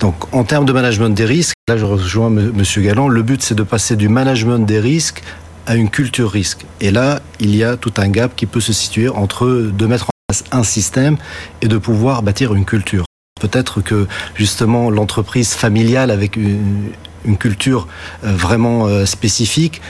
Donc, 0.00 0.14
en 0.32 0.44
termes 0.44 0.64
de 0.64 0.72
management 0.72 1.10
des 1.10 1.24
risques, 1.24 1.54
là, 1.68 1.76
je 1.76 1.84
rejoins 1.84 2.28
M. 2.28 2.62
Galland, 2.78 3.08
le 3.08 3.22
but, 3.22 3.42
c'est 3.42 3.54
de 3.54 3.62
passer 3.62 3.96
du 3.96 4.08
management 4.08 4.60
des 4.60 4.80
risques 4.80 5.22
à 5.66 5.74
une 5.74 5.90
culture 5.90 6.30
risque. 6.30 6.64
Et 6.80 6.90
là, 6.90 7.20
il 7.40 7.54
y 7.56 7.64
a 7.64 7.76
tout 7.76 7.92
un 7.96 8.08
gap 8.08 8.36
qui 8.36 8.46
peut 8.46 8.60
se 8.60 8.72
situer 8.72 9.08
entre 9.08 9.46
de 9.46 9.86
mettre 9.86 10.06
en 10.06 10.16
place 10.28 10.44
un 10.52 10.64
système 10.64 11.16
et 11.60 11.68
de 11.68 11.78
pouvoir 11.78 12.22
bâtir 12.22 12.54
une 12.54 12.64
culture. 12.64 13.04
Peut-être 13.40 13.80
que 13.80 14.06
justement 14.34 14.90
l'entreprise 14.90 15.54
familiale 15.54 16.10
avec 16.10 16.36
une, 16.36 16.92
une 17.24 17.36
culture 17.36 17.88
euh, 18.24 18.32
vraiment 18.34 18.86
euh, 18.86 19.06
spécifique 19.06 19.80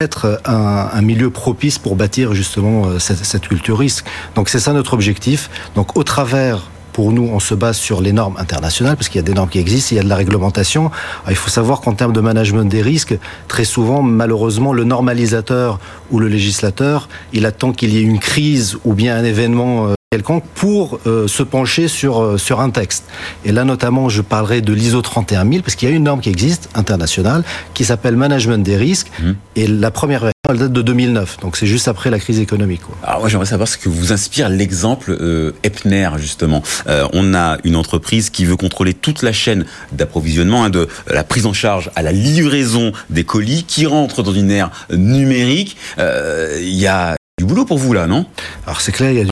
être 0.00 0.40
un, 0.44 0.90
un, 0.92 1.00
milieu 1.00 1.30
propice 1.30 1.78
pour 1.78 1.94
bâtir 1.94 2.34
justement 2.34 2.86
euh, 2.86 2.98
cette, 2.98 3.24
cette 3.24 3.46
culture 3.46 3.78
risque. 3.78 4.04
Donc 4.34 4.48
c'est 4.48 4.58
ça 4.58 4.72
notre 4.72 4.94
objectif. 4.94 5.48
Donc 5.76 5.96
au 5.96 6.02
travers 6.02 6.68
pour 6.92 7.12
nous, 7.12 7.28
on 7.32 7.40
se 7.40 7.54
base 7.54 7.78
sur 7.78 8.00
les 8.00 8.12
normes 8.12 8.36
internationales, 8.38 8.96
parce 8.96 9.08
qu'il 9.08 9.16
y 9.16 9.24
a 9.24 9.26
des 9.26 9.32
normes 9.32 9.48
qui 9.48 9.58
existent, 9.58 9.94
il 9.94 9.96
y 9.96 10.00
a 10.00 10.02
de 10.02 10.08
la 10.08 10.16
réglementation. 10.16 10.90
Alors, 11.20 11.30
il 11.30 11.36
faut 11.36 11.50
savoir 11.50 11.80
qu'en 11.80 11.94
termes 11.94 12.12
de 12.12 12.20
management 12.20 12.64
des 12.64 12.82
risques, 12.82 13.16
très 13.48 13.64
souvent, 13.64 14.02
malheureusement, 14.02 14.72
le 14.72 14.84
normalisateur 14.84 15.80
ou 16.10 16.18
le 16.18 16.28
législateur, 16.28 17.08
il 17.32 17.46
attend 17.46 17.72
qu'il 17.72 17.94
y 17.94 17.98
ait 17.98 18.02
une 18.02 18.18
crise 18.18 18.76
ou 18.84 18.92
bien 18.92 19.16
un 19.16 19.24
événement 19.24 19.86
euh, 19.86 19.94
quelconque 20.12 20.44
pour 20.54 21.00
euh, 21.06 21.26
se 21.26 21.42
pencher 21.42 21.88
sur, 21.88 22.22
euh, 22.22 22.36
sur 22.36 22.60
un 22.60 22.68
texte. 22.68 23.04
Et 23.46 23.52
là, 23.52 23.64
notamment, 23.64 24.10
je 24.10 24.20
parlerai 24.20 24.60
de 24.60 24.74
l'ISO 24.74 25.00
31000, 25.00 25.62
parce 25.62 25.74
qu'il 25.74 25.88
y 25.88 25.92
a 25.92 25.94
une 25.94 26.04
norme 26.04 26.20
qui 26.20 26.28
existe, 26.28 26.68
internationale, 26.74 27.44
qui 27.72 27.86
s'appelle 27.86 28.16
Management 28.16 28.62
des 28.62 28.76
risques. 28.76 29.10
Mmh. 29.18 29.30
Et 29.56 29.66
la 29.66 29.90
première 29.90 30.20
version, 30.20 30.32
elle 30.50 30.58
date 30.58 30.72
de 30.72 30.82
2009. 30.82 31.38
Donc, 31.40 31.56
c'est 31.56 31.66
juste 31.66 31.88
après 31.88 32.10
la 32.10 32.18
crise 32.18 32.40
économique. 32.40 32.82
Quoi. 32.82 32.94
Alors, 33.02 33.20
moi, 33.20 33.30
j'aimerais 33.30 33.46
savoir 33.46 33.66
ce 33.66 33.78
que 33.78 33.88
vous 33.88 34.12
inspire 34.12 34.50
l'exemple 34.50 35.16
euh, 35.18 35.52
Epner, 35.62 36.10
justement. 36.18 36.62
Euh, 36.88 37.08
on 37.14 37.32
a 37.32 37.56
une 37.64 37.76
entreprise 37.76 38.28
qui 38.28 38.44
veut 38.44 38.56
contrôler 38.56 38.92
toute 38.92 39.22
la 39.22 39.32
chaîne 39.32 39.64
d'approvisionnement, 39.92 40.64
hein, 40.64 40.68
de 40.68 40.88
la 41.10 41.24
prise 41.24 41.46
en 41.46 41.54
charge 41.54 41.90
à 41.96 42.02
la 42.02 42.12
livraison 42.12 42.92
des 43.08 43.24
colis, 43.24 43.64
qui 43.64 43.86
rentre 43.86 44.22
dans 44.22 44.34
une 44.34 44.50
ère 44.50 44.72
numérique. 44.90 45.78
Il 45.98 46.68
y 46.68 46.86
a 46.86 47.16
du 47.38 47.46
boulot 47.46 47.64
pour 47.64 47.78
vous, 47.78 47.94
là, 47.94 48.06
non? 48.06 48.26
Alors, 48.66 48.82
c'est 48.82 48.92
clair, 48.92 49.10
il 49.10 49.16
y 49.16 49.20
a 49.20 49.24
du 49.24 49.31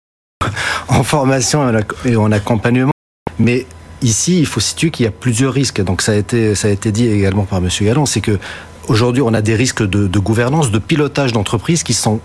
en 0.90 1.02
formation 1.02 1.73
et 2.04 2.16
en 2.16 2.32
accompagnement. 2.32 2.90
Mais 3.38 3.66
ici, 4.02 4.38
il 4.38 4.47
faut 4.47 4.61
situer 4.61 4.90
qu'il 4.90 5.04
y 5.04 5.09
a 5.09 5.12
plusieurs 5.12 5.52
risques. 5.52 5.82
Donc 5.82 6.02
ça 6.02 6.12
a 6.12 6.16
été, 6.16 6.54
ça 6.54 6.68
a 6.68 6.70
été 6.70 6.92
dit 6.92 7.06
également 7.06 7.44
par 7.44 7.61
Monsieur 7.61 7.87
Galland, 7.87 8.06
c'est 8.06 8.20
que 8.20 8.38
aujourd'hui, 8.88 9.23
on 9.23 9.32
a 9.32 9.40
des 9.42 9.54
risques 9.54 9.82
de, 9.82 10.06
de 10.06 10.18
gouvernance, 10.18 10.70
de 10.70 10.78
pilotage 10.78 11.32
d'entreprise 11.32 11.82
qui 11.82 11.94
sont 11.94 12.20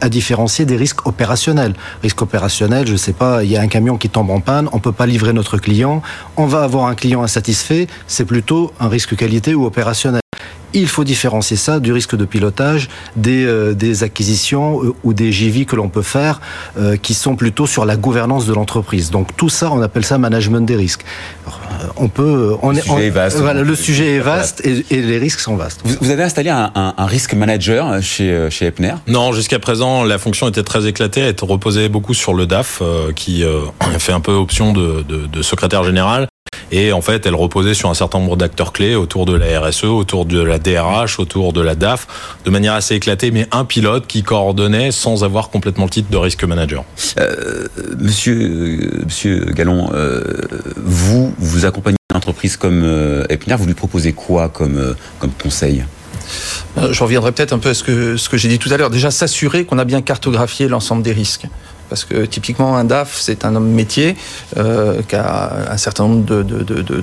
à 0.00 0.08
différencier 0.08 0.66
des 0.66 0.76
risques 0.76 1.06
opérationnels. 1.06 1.74
Risque 2.02 2.20
opérationnel, 2.20 2.86
je 2.86 2.96
sais 2.96 3.12
pas, 3.12 3.44
il 3.44 3.50
y 3.50 3.56
a 3.56 3.60
un 3.60 3.68
camion 3.68 3.96
qui 3.96 4.10
tombe 4.10 4.30
en 4.30 4.40
panne, 4.40 4.68
on 4.72 4.78
peut 4.78 4.92
pas 4.92 5.06
livrer 5.06 5.32
notre 5.32 5.56
client, 5.56 6.02
on 6.36 6.46
va 6.46 6.64
avoir 6.64 6.86
un 6.86 6.94
client 6.94 7.22
insatisfait, 7.22 7.86
c'est 8.06 8.24
plutôt 8.24 8.72
un 8.80 8.88
risque 8.88 9.16
qualité 9.16 9.54
ou 9.54 9.64
opérationnel. 9.64 10.19
Il 10.72 10.88
faut 10.88 11.04
différencier 11.04 11.56
ça 11.56 11.80
du 11.80 11.92
risque 11.92 12.16
de 12.16 12.24
pilotage 12.24 12.88
des, 13.16 13.44
euh, 13.44 13.74
des 13.74 14.02
acquisitions 14.02 14.82
euh, 14.82 14.94
ou 15.04 15.12
des 15.12 15.32
JV 15.32 15.64
que 15.64 15.76
l'on 15.76 15.88
peut 15.88 16.02
faire 16.02 16.40
euh, 16.78 16.96
qui 16.96 17.14
sont 17.14 17.36
plutôt 17.36 17.66
sur 17.66 17.84
la 17.84 17.96
gouvernance 17.96 18.46
de 18.46 18.54
l'entreprise. 18.54 19.10
Donc 19.10 19.36
tout 19.36 19.48
ça, 19.48 19.70
on 19.72 19.82
appelle 19.82 20.04
ça 20.04 20.18
management 20.18 20.66
des 20.66 20.76
risques. 20.76 21.04
Alors, 21.46 21.60
on 21.96 22.08
peut, 22.08 22.56
on 22.62 22.70
le 22.70 22.78
est, 22.78 22.82
sujet 22.82 22.94
on, 22.94 22.98
est 22.98 23.10
vaste. 23.10 23.38
Voilà, 23.38 23.62
le 23.62 23.74
sujet 23.74 24.16
est 24.16 24.20
vaste 24.20 24.64
et, 24.64 24.84
et, 24.90 25.02
les 25.02 25.18
risques 25.18 25.40
sont 25.40 25.56
vastes. 25.56 25.80
Vous, 25.84 25.96
vous 26.00 26.10
avez 26.10 26.22
installé 26.22 26.50
un, 26.50 26.70
un, 26.74 26.94
un, 26.96 27.06
risque 27.06 27.34
manager 27.34 28.02
chez, 28.02 28.48
chez 28.50 28.66
Epner? 28.66 28.94
Non, 29.06 29.32
jusqu'à 29.32 29.58
présent, 29.58 30.04
la 30.04 30.18
fonction 30.18 30.48
était 30.48 30.62
très 30.62 30.86
éclatée, 30.86 31.20
elle 31.20 31.34
reposait 31.42 31.88
beaucoup 31.88 32.14
sur 32.14 32.34
le 32.34 32.46
DAF 32.46 32.80
euh, 32.82 33.12
qui 33.12 33.44
euh, 33.44 33.60
fait 33.98 34.12
un 34.12 34.20
peu 34.20 34.32
option 34.32 34.72
de, 34.72 35.02
de, 35.02 35.26
de 35.26 35.42
secrétaire 35.42 35.84
général. 35.84 36.26
Et 36.72 36.92
en 36.92 37.00
fait, 37.00 37.26
elle 37.26 37.34
reposait 37.34 37.74
sur 37.74 37.90
un 37.90 37.94
certain 37.94 38.18
nombre 38.18 38.36
d'acteurs 38.36 38.72
clés 38.72 38.94
autour 38.94 39.26
de 39.26 39.34
la 39.34 39.60
RSE, 39.60 39.84
autour 39.84 40.24
de 40.24 40.40
la 40.40 40.58
DRH, 40.58 41.18
autour 41.18 41.52
de 41.52 41.60
la 41.60 41.74
DAF, 41.74 42.06
de 42.44 42.50
manière 42.50 42.74
assez 42.74 42.94
éclatée, 42.94 43.30
mais 43.30 43.48
un 43.50 43.64
pilote 43.64 44.06
qui 44.06 44.22
coordonnait 44.22 44.92
sans 44.92 45.24
avoir 45.24 45.50
complètement 45.50 45.84
le 45.84 45.90
titre 45.90 46.10
de 46.10 46.16
risque 46.16 46.44
manager. 46.44 46.84
Euh, 47.18 47.66
monsieur, 47.98 48.38
euh, 48.40 49.04
monsieur 49.04 49.44
Gallon, 49.46 49.90
euh, 49.94 50.22
vous, 50.76 51.34
vous 51.38 51.64
accompagnez 51.64 51.96
une 52.12 52.16
entreprise 52.16 52.56
comme 52.56 52.82
euh, 52.84 53.24
Epner, 53.28 53.56
vous 53.56 53.66
lui 53.66 53.74
proposez 53.74 54.12
quoi 54.12 54.48
comme, 54.48 54.78
euh, 54.78 54.94
comme 55.18 55.32
conseil? 55.32 55.84
Je 56.76 57.02
reviendrai 57.02 57.32
peut-être 57.32 57.52
un 57.52 57.58
peu 57.58 57.70
à 57.70 57.74
ce 57.74 57.82
que, 57.82 58.16
ce 58.16 58.28
que 58.28 58.36
j'ai 58.36 58.48
dit 58.48 58.60
tout 58.60 58.72
à 58.72 58.76
l'heure. 58.76 58.90
Déjà, 58.90 59.10
s'assurer 59.10 59.64
qu'on 59.64 59.78
a 59.78 59.84
bien 59.84 60.02
cartographié 60.02 60.68
l'ensemble 60.68 61.02
des 61.02 61.12
risques 61.12 61.46
parce 61.90 62.04
que 62.04 62.24
typiquement 62.24 62.76
un 62.76 62.84
DAF 62.84 63.18
c'est 63.20 63.44
un 63.44 63.54
homme 63.54 63.70
métier 63.70 64.16
euh, 64.56 65.02
qui 65.06 65.16
a 65.16 65.70
un 65.70 65.76
certain 65.76 66.04
nombre 66.04 66.24
de, 66.24 66.42
de, 66.42 66.62
de, 66.62 66.82
de 66.82 67.02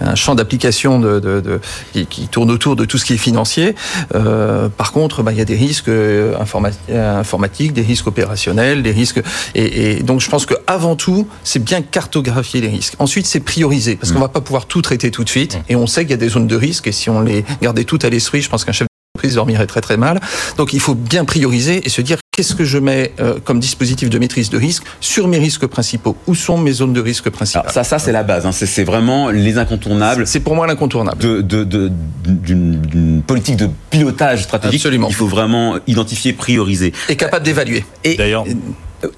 un 0.00 0.14
champ 0.14 0.34
d'application 0.34 1.00
de, 1.00 1.20
de, 1.20 1.40
de, 1.40 1.60
qui, 1.92 2.06
qui, 2.06 2.28
tourne 2.28 2.50
autour 2.50 2.76
de 2.76 2.84
tout 2.84 2.98
ce 2.98 3.04
qui 3.04 3.14
est 3.14 3.18
financier. 3.18 3.74
Euh, 4.14 4.68
par 4.68 4.92
contre, 4.92 5.22
bah, 5.22 5.32
il 5.32 5.38
y 5.38 5.40
a 5.40 5.44
des 5.44 5.56
risques 5.56 5.90
informatiques, 6.38 7.72
des 7.72 7.82
risques 7.82 8.06
opérationnels, 8.06 8.82
des 8.82 8.92
risques. 8.92 9.22
Et, 9.54 9.98
et 9.98 10.02
donc, 10.02 10.20
je 10.20 10.28
pense 10.28 10.46
que 10.46 10.54
avant 10.66 10.96
tout, 10.96 11.28
c'est 11.44 11.62
bien 11.62 11.82
cartographier 11.82 12.60
les 12.60 12.68
risques. 12.68 12.94
Ensuite, 12.98 13.26
c'est 13.26 13.40
prioriser, 13.40 13.96
parce 13.96 14.10
mmh. 14.10 14.14
qu'on 14.14 14.20
va 14.20 14.28
pas 14.28 14.40
pouvoir 14.40 14.66
tout 14.66 14.82
traiter 14.82 15.10
tout 15.10 15.24
de 15.24 15.28
suite. 15.28 15.56
Mmh. 15.56 15.62
Et 15.70 15.76
on 15.76 15.86
sait 15.86 16.02
qu'il 16.02 16.12
y 16.12 16.14
a 16.14 16.18
des 16.18 16.28
zones 16.28 16.46
de 16.46 16.56
risque. 16.56 16.86
Et 16.86 16.92
si 16.92 17.10
on 17.10 17.20
les 17.20 17.44
gardait 17.62 17.84
toutes 17.84 18.04
à 18.04 18.10
l'esprit, 18.10 18.42
je 18.42 18.48
pense 18.48 18.64
qu'un 18.64 18.72
chef 18.72 18.86
d'entreprise 19.14 19.34
dormirait 19.34 19.66
très 19.66 19.80
très 19.80 19.96
mal. 19.96 20.20
Donc, 20.56 20.72
il 20.72 20.80
faut 20.80 20.94
bien 20.94 21.24
prioriser 21.24 21.84
et 21.84 21.88
se 21.88 22.00
dire 22.00 22.18
qu'est-ce 22.40 22.54
que 22.54 22.64
je 22.64 22.78
mets 22.78 23.12
euh, 23.20 23.38
comme 23.44 23.60
dispositif 23.60 24.08
de 24.08 24.18
maîtrise 24.18 24.48
de 24.48 24.56
risque 24.56 24.84
sur 25.00 25.28
mes 25.28 25.36
risques 25.36 25.66
principaux 25.66 26.16
Où 26.26 26.34
sont 26.34 26.56
mes 26.56 26.72
zones 26.72 26.94
de 26.94 27.00
risque 27.02 27.28
principales? 27.28 27.64
Alors 27.64 27.74
Ça, 27.74 27.84
ça 27.84 27.98
c'est 27.98 28.12
la 28.12 28.22
base. 28.22 28.46
Hein. 28.46 28.52
C'est 28.52 28.82
vraiment 28.82 29.28
les 29.28 29.58
incontournables. 29.58 30.26
C'est 30.26 30.40
pour 30.40 30.54
moi 30.54 30.66
l'incontournable. 30.66 31.18
D'une 31.18 31.42
de, 31.42 31.64
de, 31.64 31.92
de, 32.24 33.20
politique 33.26 33.56
de 33.56 33.68
pilotage 33.90 34.44
stratégique. 34.44 34.80
Absolument. 34.80 35.08
Il 35.08 35.14
faut 35.14 35.26
vraiment 35.26 35.76
identifier, 35.86 36.32
prioriser. 36.32 36.94
Et 37.10 37.16
capable 37.16 37.44
d'évaluer. 37.44 37.84
Et 38.04 38.16
d'ailleurs, 38.16 38.46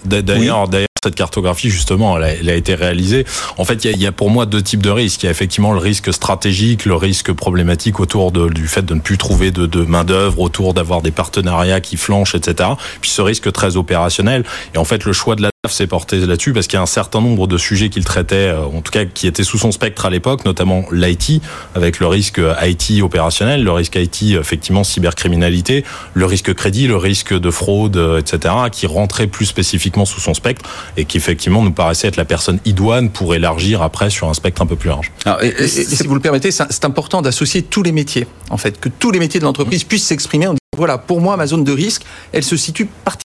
d'ailleurs, 0.04 0.66
d'ailleurs 0.66 0.88
cette 1.04 1.14
cartographie, 1.16 1.68
justement, 1.68 2.16
elle 2.16 2.22
a, 2.22 2.32
elle 2.32 2.48
a, 2.48 2.54
été 2.54 2.74
réalisée. 2.74 3.24
En 3.58 3.64
fait, 3.64 3.84
il 3.84 3.90
y, 3.90 3.94
a, 3.94 3.96
y, 3.96 4.06
a, 4.06 4.12
pour 4.12 4.30
moi 4.30 4.46
deux 4.46 4.62
types 4.62 4.82
de 4.82 4.90
risques. 4.90 5.24
Il 5.24 5.26
y 5.26 5.28
a 5.28 5.32
effectivement 5.32 5.72
le 5.72 5.78
risque 5.78 6.12
stratégique, 6.12 6.84
le 6.84 6.94
risque 6.94 7.32
problématique 7.32 7.98
autour 7.98 8.30
de, 8.30 8.48
du 8.48 8.68
fait 8.68 8.82
de 8.82 8.94
ne 8.94 9.00
plus 9.00 9.18
trouver 9.18 9.50
de, 9.50 9.66
de 9.66 9.82
main-d'œuvre, 9.82 10.38
autour 10.40 10.74
d'avoir 10.74 11.02
des 11.02 11.10
partenariats 11.10 11.80
qui 11.80 11.96
flanchent, 11.96 12.36
etc. 12.36 12.70
Puis 13.00 13.10
ce 13.10 13.20
risque 13.20 13.50
très 13.52 13.76
opérationnel. 13.76 14.44
Et 14.74 14.78
en 14.78 14.84
fait, 14.84 15.04
le 15.04 15.12
choix 15.12 15.34
de 15.34 15.42
la 15.42 15.51
s'est 15.70 15.86
porté 15.86 16.18
là-dessus 16.18 16.52
parce 16.52 16.66
qu'il 16.66 16.76
y 16.76 16.80
a 16.80 16.82
un 16.82 16.86
certain 16.86 17.20
nombre 17.20 17.46
de 17.46 17.56
sujets 17.56 17.88
qu'il 17.88 18.04
traitait, 18.04 18.48
euh, 18.48 18.64
en 18.64 18.80
tout 18.80 18.90
cas 18.90 19.04
qui 19.04 19.28
étaient 19.28 19.44
sous 19.44 19.58
son 19.58 19.70
spectre 19.70 20.04
à 20.04 20.10
l'époque, 20.10 20.44
notamment 20.44 20.84
l'IT, 20.90 21.40
avec 21.76 22.00
le 22.00 22.08
risque 22.08 22.40
IT 22.62 23.00
opérationnel, 23.00 23.62
le 23.62 23.70
risque 23.70 23.94
IT 23.94 24.32
effectivement 24.32 24.82
cybercriminalité, 24.82 25.84
le 26.14 26.26
risque 26.26 26.52
crédit, 26.52 26.88
le 26.88 26.96
risque 26.96 27.32
de 27.32 27.50
fraude, 27.52 27.96
euh, 27.96 28.18
etc., 28.18 28.54
qui 28.72 28.88
rentrait 28.88 29.28
plus 29.28 29.46
spécifiquement 29.46 30.04
sous 30.04 30.18
son 30.18 30.34
spectre 30.34 30.68
et 30.96 31.04
qui 31.04 31.16
effectivement 31.16 31.62
nous 31.62 31.70
paraissait 31.70 32.08
être 32.08 32.16
la 32.16 32.24
personne 32.24 32.58
idoine 32.64 33.10
pour 33.10 33.32
élargir 33.32 33.82
après 33.82 34.10
sur 34.10 34.28
un 34.28 34.34
spectre 34.34 34.62
un 34.62 34.66
peu 34.66 34.74
plus 34.74 34.88
large. 34.88 35.12
Alors, 35.24 35.44
et, 35.44 35.68
si 35.68 36.06
vous 36.08 36.14
le 36.16 36.20
permettez, 36.20 36.50
c'est 36.50 36.84
important 36.84 37.22
d'associer 37.22 37.62
tous 37.62 37.84
les 37.84 37.92
métiers, 37.92 38.26
en 38.50 38.56
fait, 38.56 38.80
que 38.80 38.88
tous 38.88 39.12
les 39.12 39.20
métiers 39.20 39.38
de 39.38 39.44
l'entreprise 39.44 39.84
puissent 39.84 40.06
s'exprimer 40.06 40.48
voilà, 40.76 40.96
pour 40.96 41.20
moi, 41.20 41.36
ma 41.36 41.46
zone 41.46 41.64
de 41.64 41.72
risque, 41.72 42.02
elle 42.32 42.42
se 42.42 42.56
situe 42.56 42.86
particulièrement 42.86 43.21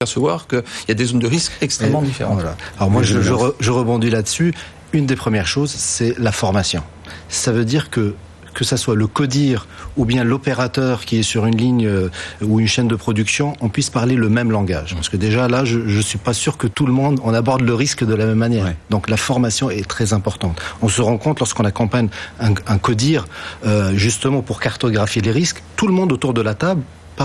percevoir 0.00 0.46
qu'il 0.46 0.62
y 0.88 0.92
a 0.92 0.94
des 0.94 1.04
zones 1.04 1.20
de 1.20 1.26
risque 1.26 1.52
extrêmement 1.60 2.02
différentes. 2.02 2.40
Voilà. 2.40 2.56
Alors 2.78 2.90
moi, 2.90 3.02
je, 3.02 3.20
je, 3.20 3.70
rebondis 3.70 4.10
là-dessus. 4.10 4.54
Une 4.92 5.06
des 5.06 5.16
premières 5.16 5.46
choses, 5.46 5.70
c'est 5.70 6.18
la 6.18 6.32
formation. 6.32 6.82
Ça 7.28 7.52
veut 7.52 7.64
dire 7.64 7.90
que 7.90 8.14
que 8.52 8.64
ça 8.64 8.76
soit 8.76 8.96
le 8.96 9.06
codir 9.06 9.68
ou 9.96 10.04
bien 10.04 10.24
l'opérateur 10.24 11.04
qui 11.04 11.20
est 11.20 11.22
sur 11.22 11.46
une 11.46 11.56
ligne 11.56 11.86
euh, 11.86 12.08
ou 12.42 12.58
une 12.58 12.66
chaîne 12.66 12.88
de 12.88 12.96
production, 12.96 13.52
on 13.60 13.68
puisse 13.68 13.90
parler 13.90 14.16
le 14.16 14.28
même 14.28 14.50
langage. 14.50 14.94
Parce 14.96 15.08
que 15.08 15.16
déjà 15.16 15.46
là, 15.46 15.64
je 15.64 15.78
ne 15.78 16.02
suis 16.02 16.18
pas 16.18 16.32
sûr 16.32 16.58
que 16.58 16.66
tout 16.66 16.84
le 16.84 16.92
monde, 16.92 17.20
on 17.22 17.32
aborde 17.32 17.60
le 17.62 17.74
risque 17.74 18.04
de 18.04 18.14
la 18.14 18.26
même 18.26 18.38
manière. 18.38 18.66
Donc 18.90 19.08
la 19.08 19.16
formation 19.16 19.70
est 19.70 19.88
très 19.88 20.12
importante. 20.12 20.60
On 20.82 20.88
se 20.88 21.00
rend 21.00 21.16
compte 21.16 21.38
lorsqu'on 21.38 21.64
accompagne 21.64 22.08
un, 22.40 22.54
un 22.66 22.78
codir, 22.78 23.26
euh, 23.64 23.94
justement 23.94 24.42
pour 24.42 24.58
cartographier 24.58 25.22
les 25.22 25.30
risques, 25.30 25.62
tout 25.76 25.86
le 25.86 25.94
monde 25.94 26.12
autour 26.12 26.34
de 26.34 26.42
la 26.42 26.54
table 26.54 26.82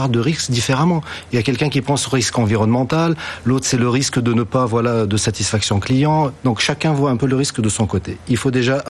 de 0.09 0.19
risques 0.19 0.51
différemment. 0.51 1.01
Il 1.31 1.35
y 1.35 1.39
a 1.39 1.43
quelqu'un 1.43 1.69
qui 1.69 1.81
pense 1.81 2.07
au 2.07 2.11
risque 2.11 2.37
environnemental, 2.37 3.15
l'autre 3.45 3.65
c'est 3.65 3.77
le 3.77 3.89
risque 3.89 4.19
de 4.19 4.33
ne 4.33 4.43
pas 4.43 4.65
voilà 4.65 5.05
de 5.05 5.17
satisfaction 5.17 5.79
client. 5.79 6.31
Donc 6.43 6.59
chacun 6.59 6.93
voit 6.93 7.11
un 7.11 7.17
peu 7.17 7.25
le 7.27 7.35
risque 7.35 7.61
de 7.61 7.69
son 7.69 7.85
côté. 7.87 8.17
Il 8.27 8.37
faut 8.37 8.51
déjà 8.51 8.83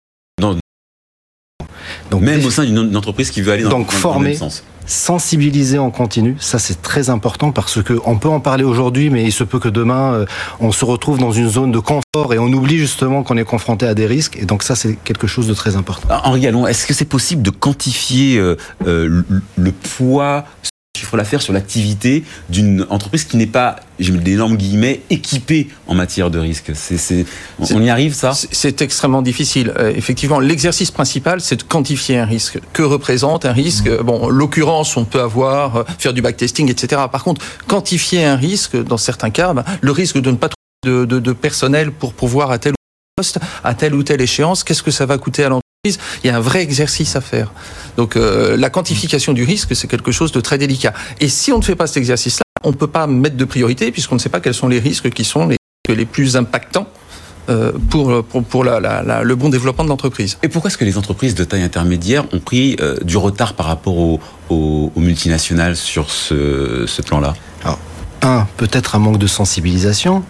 donc, 2.12 2.22
même 2.22 2.46
au 2.46 2.52
sein 2.52 2.66
d'une 2.66 2.96
entreprise 2.96 3.32
qui 3.32 3.42
veut 3.42 3.52
aller 3.52 3.64
dans, 3.64 3.70
donc, 3.70 3.92
former, 3.92 4.32
le 4.32 4.36
sens. 4.36 4.64
Sensibiliser 4.86 5.80
en 5.80 5.90
continu, 5.90 6.36
ça 6.40 6.60
c'est 6.60 6.82
très 6.82 7.10
important 7.10 7.52
parce 7.52 7.82
que 7.82 8.00
on 8.06 8.18
peut 8.18 8.30
en 8.30 8.40
parler 8.40 8.64
aujourd'hui, 8.64 9.10
mais 9.10 9.24
il 9.24 9.32
se 9.32 9.44
peut 9.44 9.60
que 9.60 9.70
demain 9.70 10.14
euh, 10.14 10.26
on 10.60 10.72
se 10.72 10.86
retrouve 10.86 11.18
dans 11.18 11.32
une 11.32 11.50
zone 11.50 11.72
de 11.72 11.80
confort 11.80 12.34
et 12.34 12.38
on 12.38 12.48
oublie 12.48 12.78
justement 12.78 13.24
qu'on 13.24 13.38
est 13.38 13.44
confronté 13.44 13.88
à 13.88 13.96
des 13.96 14.06
risques. 14.06 14.38
Et 14.40 14.46
donc 14.46 14.62
ça 14.62 14.76
c'est 14.76 14.96
quelque 15.04 15.26
chose 15.26 15.48
de 15.48 15.56
très 15.56 15.76
important. 15.76 16.08
Henri 16.24 16.42
Gallon, 16.42 16.68
est-ce 16.68 16.86
que 16.86 16.94
c'est 16.94 17.06
possible 17.06 17.42
de 17.42 17.50
quantifier 17.50 18.38
euh, 18.38 18.56
euh, 18.86 19.24
le 19.56 19.72
poids 19.72 20.46
chiffre 20.96 21.18
d'affaires 21.18 21.42
sur 21.42 21.54
l'activité 21.54 22.24
d'une 22.50 22.86
entreprise 22.90 23.24
qui 23.24 23.38
n'est 23.38 23.46
pas, 23.46 23.78
j'ai 24.00 24.12
mis 24.12 24.20
d'énormes 24.20 24.58
guillemets, 24.58 25.02
équipée 25.10 25.70
en 25.88 25.96
matière 25.96 26.32
de 26.32 26.40
risque. 26.40 26.72
C'est, 26.76 27.26
on 27.72 27.82
y 27.82 27.90
arrive, 27.90 28.14
ça? 28.14 28.34
C'est 28.34 28.82
extrêmement 28.82 29.22
difficile. 29.22 29.74
Euh, 29.78 29.92
effectivement, 29.96 30.40
l'exercice 30.40 30.92
principal, 30.92 31.42
c'est 31.42 31.58
de 31.58 31.64
quantifier 31.64 32.18
un 32.18 32.26
risque. 32.26 32.60
Que 32.74 32.84
représente 32.84 33.46
un 33.46 33.54
risque? 33.54 33.88
Mmh. 33.88 34.04
Bon, 34.04 34.30
l'occurrence, 34.30 34.98
on 34.98 35.06
peut 35.06 35.22
avoir, 35.22 35.78
euh, 35.78 35.84
faire 36.00 36.14
du 36.14 36.22
backtesting, 36.22 36.70
etc. 36.70 37.02
Par 37.12 37.24
contre, 37.24 37.42
quantifier 37.68 38.26
un 38.26 38.36
risque, 38.36 38.76
dans 38.76 38.98
certains 38.98 39.30
cas, 39.30 39.54
ben, 39.54 39.64
le 39.82 39.92
risque 39.92 40.18
de 40.18 40.32
ne 40.32 40.38
pas 40.38 40.50
trouver 40.50 41.06
de, 41.06 41.20
de, 41.20 41.34
personnel 41.34 41.92
pour 41.92 42.14
pouvoir 42.14 42.52
à 42.52 42.60
tel 42.60 42.74
ou 42.74 42.76
tel 42.76 43.16
poste, 43.18 43.40
à 43.64 43.74
telle 43.74 43.96
ou 43.96 44.04
telle 44.04 44.22
échéance, 44.22 44.64
qu'est-ce 44.64 44.84
que 44.84 44.92
ça 44.92 45.06
va 45.06 45.18
coûter 45.18 45.44
à 45.44 45.50
l'entreprise? 45.50 45.65
Il 46.24 46.28
y 46.28 46.30
a 46.30 46.36
un 46.36 46.40
vrai 46.40 46.62
exercice 46.62 47.16
à 47.16 47.22
faire. 47.22 47.52
Donc 47.98 48.16
euh, 48.16 48.58
la 48.58 48.70
quantification 48.70 49.34
du 49.34 49.44
risque, 49.44 49.76
c'est 49.76 49.88
quelque 49.88 50.12
chose 50.12 50.32
de 50.32 50.42
très 50.42 50.58
délicat. 50.58 50.94
Et 51.20 51.28
si 51.28 51.52
on 51.52 51.58
ne 51.58 51.64
fait 51.64 51.76
pas 51.76 51.88
cet 51.88 51.98
exercice-là, 51.98 52.44
on 52.64 52.70
ne 52.70 52.76
peut 52.76 52.88
pas 52.88 53.08
mettre 53.08 53.38
de 53.38 53.46
priorité 53.46 53.92
puisqu'on 53.92 54.16
ne 54.16 54.20
sait 54.20 54.30
pas 54.30 54.40
quels 54.40 54.54
sont 54.54 54.68
les 54.68 54.80
risques 54.80 55.10
qui 55.12 55.24
sont 55.24 55.48
les, 55.48 55.58
les 55.88 56.06
plus 56.06 56.36
impactants 56.36 56.88
euh, 57.48 57.72
pour, 57.92 58.24
pour, 58.24 58.64
le 58.64 59.34
bon 59.36 59.50
développement 59.50 59.84
de 59.84 59.90
l'entreprise. 59.90 60.40
Et 60.42 60.50
pourquoi 60.50 60.70
est-ce 60.70 60.80
que 60.80 60.86
les 60.86 60.98
entreprises 60.98 61.36
de 61.36 61.44
taille 61.44 61.62
intermédiaire 61.62 62.26
ont 62.34 62.40
pris 62.40 62.76
euh, 62.80 62.98
du 63.04 63.18
retard 63.18 63.54
par 63.54 63.68
rapport 63.68 64.20
aux, 64.50 64.92
multinationales 64.96 65.76
sur 65.76 66.10
ce, 66.10 66.86
ce 66.88 67.02
plan-là? 67.04 67.36
Alors, 67.64 67.78
un, 68.24 68.48
peut-être 68.58 68.96
un 68.96 69.00
manque 69.00 69.20
de 69.20 69.28
sensibilisation 69.28 70.24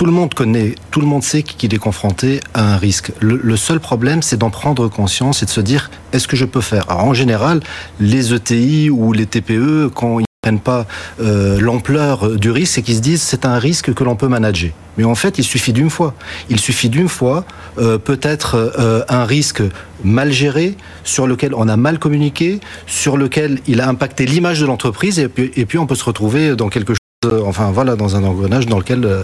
tout 0.00 0.06
le 0.06 0.12
monde 0.12 0.32
connaît, 0.32 0.76
tout 0.90 1.02
le 1.02 1.06
monde 1.06 1.22
sait 1.22 1.42
qu'il 1.42 1.74
est 1.74 1.78
confronté 1.78 2.40
à 2.54 2.72
un 2.72 2.78
risque. 2.78 3.12
Le, 3.20 3.54
seul 3.58 3.80
problème, 3.80 4.22
c'est 4.22 4.38
d'en 4.38 4.48
prendre 4.48 4.88
conscience 4.88 5.42
et 5.42 5.44
de 5.44 5.50
se 5.50 5.60
dire 5.60 5.90
est-ce 6.14 6.26
que 6.26 6.36
je 6.36 6.46
peux 6.46 6.62
faire? 6.62 6.86
En 6.88 7.12
général, 7.12 7.60
les 8.00 8.32
ETI 8.32 8.88
ou 8.88 9.12
les 9.12 9.26
TPE, 9.26 9.90
quand 9.94 10.20
ils 10.20 10.24
prennent 10.40 10.58
pas 10.58 10.86
euh, 11.20 11.60
l'ampleur 11.60 12.38
du 12.38 12.50
risque, 12.50 12.76
c'est 12.76 12.82
qu'ils 12.82 12.96
se 12.96 13.02
disent 13.02 13.20
c'est 13.20 13.44
un 13.44 13.58
risque 13.58 13.92
que 13.92 14.02
l'on 14.02 14.16
peut 14.16 14.28
manager. 14.28 14.70
Mais 14.96 15.04
en 15.04 15.14
fait, 15.14 15.36
il 15.36 15.44
suffit 15.44 15.74
d'une 15.74 15.90
fois. 15.90 16.14
Il 16.48 16.60
suffit 16.60 16.88
d'une 16.88 17.08
fois, 17.08 17.44
euh, 17.76 17.98
peut-être 17.98 18.54
euh, 18.54 19.02
un 19.10 19.26
risque 19.26 19.62
mal 20.02 20.32
géré, 20.32 20.76
sur 21.04 21.26
lequel 21.26 21.54
on 21.54 21.68
a 21.68 21.76
mal 21.76 21.98
communiqué, 21.98 22.60
sur 22.86 23.18
lequel 23.18 23.58
il 23.66 23.82
a 23.82 23.88
impacté 23.90 24.24
l'image 24.24 24.60
de 24.62 24.66
l'entreprise, 24.66 25.18
et 25.18 25.28
puis, 25.28 25.50
et 25.56 25.66
puis 25.66 25.76
on 25.76 25.86
peut 25.86 25.94
se 25.94 26.04
retrouver 26.04 26.56
dans 26.56 26.70
quelque 26.70 26.94
chose 26.94 26.96
euh, 26.96 26.99
enfin 27.44 27.70
voilà, 27.70 27.96
dans 27.96 28.16
un 28.16 28.24
engrenage 28.24 28.66
dans 28.66 28.78
lequel. 28.78 29.04
Euh, 29.04 29.22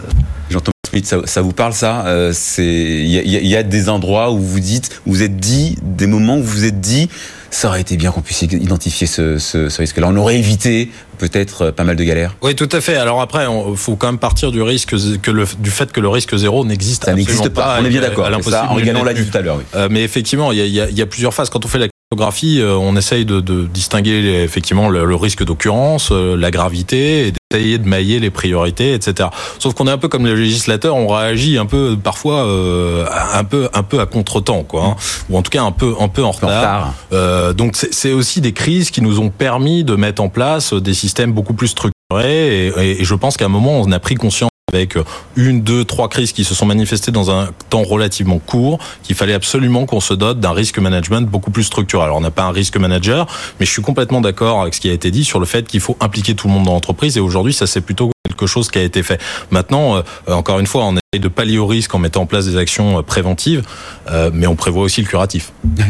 Jean-Thomas 0.50 0.72
Smith, 0.88 1.14
ça, 1.24 1.40
vous 1.40 1.52
parle 1.52 1.72
ça 1.72 2.06
euh, 2.06 2.30
C'est 2.32 2.64
il 2.64 3.08
y, 3.08 3.56
a 3.56 3.62
des 3.62 3.88
endroits 3.88 4.30
où 4.30 4.38
vous 4.38 4.60
dites, 4.60 5.00
vous 5.06 5.22
êtes 5.22 5.36
dit, 5.36 5.76
des 5.82 6.06
moments 6.06 6.36
où 6.36 6.42
vous 6.42 6.64
êtes 6.64 6.80
dit, 6.80 7.08
ça 7.50 7.68
aurait 7.68 7.80
été 7.80 7.96
bien 7.96 8.12
qu'on 8.12 8.20
puisse 8.20 8.42
identifier 8.42 9.06
ce, 9.06 9.78
risque-là. 9.78 10.08
On 10.10 10.16
aurait 10.16 10.38
évité 10.38 10.90
peut-être 11.18 11.70
pas 11.70 11.84
mal 11.84 11.96
de 11.96 12.04
galères. 12.04 12.36
Oui, 12.42 12.54
tout 12.54 12.68
à 12.70 12.80
fait. 12.80 12.96
Alors 12.96 13.20
après, 13.20 13.46
il 13.46 13.76
faut 13.76 13.96
quand 13.96 14.06
même 14.06 14.18
partir 14.18 14.52
du 14.52 14.62
risque 14.62 14.94
que 15.22 15.30
le, 15.30 15.46
du 15.58 15.70
fait 15.70 15.90
que 15.90 16.00
le 16.00 16.08
risque 16.08 16.36
zéro 16.36 16.64
n'existe 16.64 17.06
ça 17.06 17.14
n'existe 17.14 17.48
pas. 17.48 17.78
On 17.80 17.84
est 17.84 17.88
bien 17.88 18.02
d'accord. 18.02 18.26
En 18.26 19.04
l'a 19.04 19.14
dit 19.14 19.26
tout 19.26 19.38
à 19.38 19.40
l'heure. 19.40 19.60
mais 19.90 20.02
effectivement, 20.04 20.52
il 20.52 20.58
y, 20.58 20.70
y 20.70 21.02
a, 21.02 21.06
plusieurs 21.06 21.34
phases. 21.34 21.50
Quand 21.50 21.64
on 21.64 21.68
fait 21.68 21.78
la 21.78 21.88
cartographie, 22.10 22.62
on 22.62 22.96
essaye 22.96 23.24
de, 23.24 23.40
distinguer 23.66 24.42
effectivement 24.44 24.88
le, 24.88 25.04
le 25.04 25.14
risque 25.16 25.44
d'occurrence, 25.44 26.12
la 26.12 26.50
gravité, 26.50 27.28
et 27.28 27.32
essayer 27.52 27.78
de 27.78 27.88
mailler 27.88 28.18
les 28.18 28.30
priorités, 28.30 28.92
etc. 28.94 29.28
Sauf 29.58 29.74
qu'on 29.74 29.86
est 29.86 29.90
un 29.90 29.98
peu 29.98 30.08
comme 30.08 30.26
les 30.26 30.34
législateurs, 30.34 30.96
on 30.96 31.06
réagit 31.06 31.58
un 31.58 31.66
peu 31.66 31.96
parfois 32.02 32.44
euh, 32.44 33.06
un 33.32 33.44
peu 33.44 33.68
un 33.72 33.82
peu 33.82 34.00
à 34.00 34.06
contretemps, 34.06 34.64
quoi, 34.64 34.84
hein. 34.84 34.96
ou 35.30 35.38
en 35.38 35.42
tout 35.42 35.50
cas 35.50 35.62
un 35.62 35.72
peu 35.72 35.94
un 36.00 36.08
peu 36.08 36.24
en 36.24 36.32
retard. 36.32 36.94
Euh, 37.12 37.52
donc 37.52 37.76
c'est 37.76 38.12
aussi 38.12 38.40
des 38.40 38.52
crises 38.52 38.90
qui 38.90 39.00
nous 39.00 39.20
ont 39.20 39.30
permis 39.30 39.84
de 39.84 39.94
mettre 39.94 40.22
en 40.22 40.28
place 40.28 40.72
des 40.74 40.94
systèmes 40.94 41.32
beaucoup 41.32 41.54
plus 41.54 41.68
structurés, 41.68 42.66
et, 42.66 43.00
et 43.00 43.04
je 43.04 43.14
pense 43.14 43.36
qu'à 43.36 43.44
un 43.44 43.48
moment 43.48 43.80
on 43.80 43.92
a 43.92 43.98
pris 44.00 44.16
conscience 44.16 44.50
avec 44.76 44.96
une, 45.36 45.62
deux, 45.62 45.84
trois 45.84 46.08
crises 46.08 46.32
qui 46.32 46.44
se 46.44 46.54
sont 46.54 46.66
manifestées 46.66 47.10
dans 47.10 47.30
un 47.30 47.48
temps 47.70 47.82
relativement 47.82 48.38
court, 48.38 48.78
qu'il 49.02 49.16
fallait 49.16 49.34
absolument 49.34 49.86
qu'on 49.86 50.00
se 50.00 50.14
dote 50.14 50.40
d'un 50.40 50.52
risque 50.52 50.78
management 50.78 51.28
beaucoup 51.28 51.50
plus 51.50 51.64
structurel. 51.64 52.06
Alors 52.06 52.18
on 52.18 52.20
n'a 52.20 52.30
pas 52.30 52.44
un 52.44 52.52
risque 52.52 52.76
manager, 52.76 53.26
mais 53.58 53.66
je 53.66 53.70
suis 53.70 53.82
complètement 53.82 54.20
d'accord 54.20 54.62
avec 54.62 54.74
ce 54.74 54.80
qui 54.80 54.88
a 54.88 54.92
été 54.92 55.10
dit 55.10 55.24
sur 55.24 55.40
le 55.40 55.46
fait 55.46 55.66
qu'il 55.66 55.80
faut 55.80 55.96
impliquer 56.00 56.34
tout 56.34 56.48
le 56.48 56.54
monde 56.54 56.64
dans 56.64 56.72
l'entreprise, 56.72 57.16
et 57.16 57.20
aujourd'hui 57.20 57.52
ça 57.52 57.66
c'est 57.66 57.80
plutôt 57.80 58.10
quelque 58.28 58.46
chose 58.46 58.70
qui 58.70 58.78
a 58.78 58.82
été 58.82 59.02
fait. 59.02 59.20
Maintenant, 59.50 59.96
euh, 59.96 60.02
encore 60.28 60.58
une 60.58 60.66
fois, 60.66 60.84
on 60.84 60.92
essaye 60.92 61.20
de 61.20 61.28
pallier 61.28 61.58
au 61.58 61.66
risque 61.66 61.94
en 61.94 61.98
mettant 61.98 62.22
en 62.22 62.26
place 62.26 62.46
des 62.46 62.56
actions 62.56 62.98
euh, 62.98 63.02
préventives, 63.02 63.62
euh, 64.10 64.30
mais 64.32 64.46
on 64.46 64.56
prévoit 64.56 64.82
aussi 64.82 65.00
le 65.00 65.06
curatif. 65.06 65.52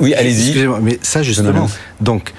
oui, 0.00 0.14
allez-y. 0.14 0.48
Excusez-moi, 0.48 0.80
mais 0.82 0.98
ça 1.02 1.22
justement, 1.22 1.68
donc 2.00 2.32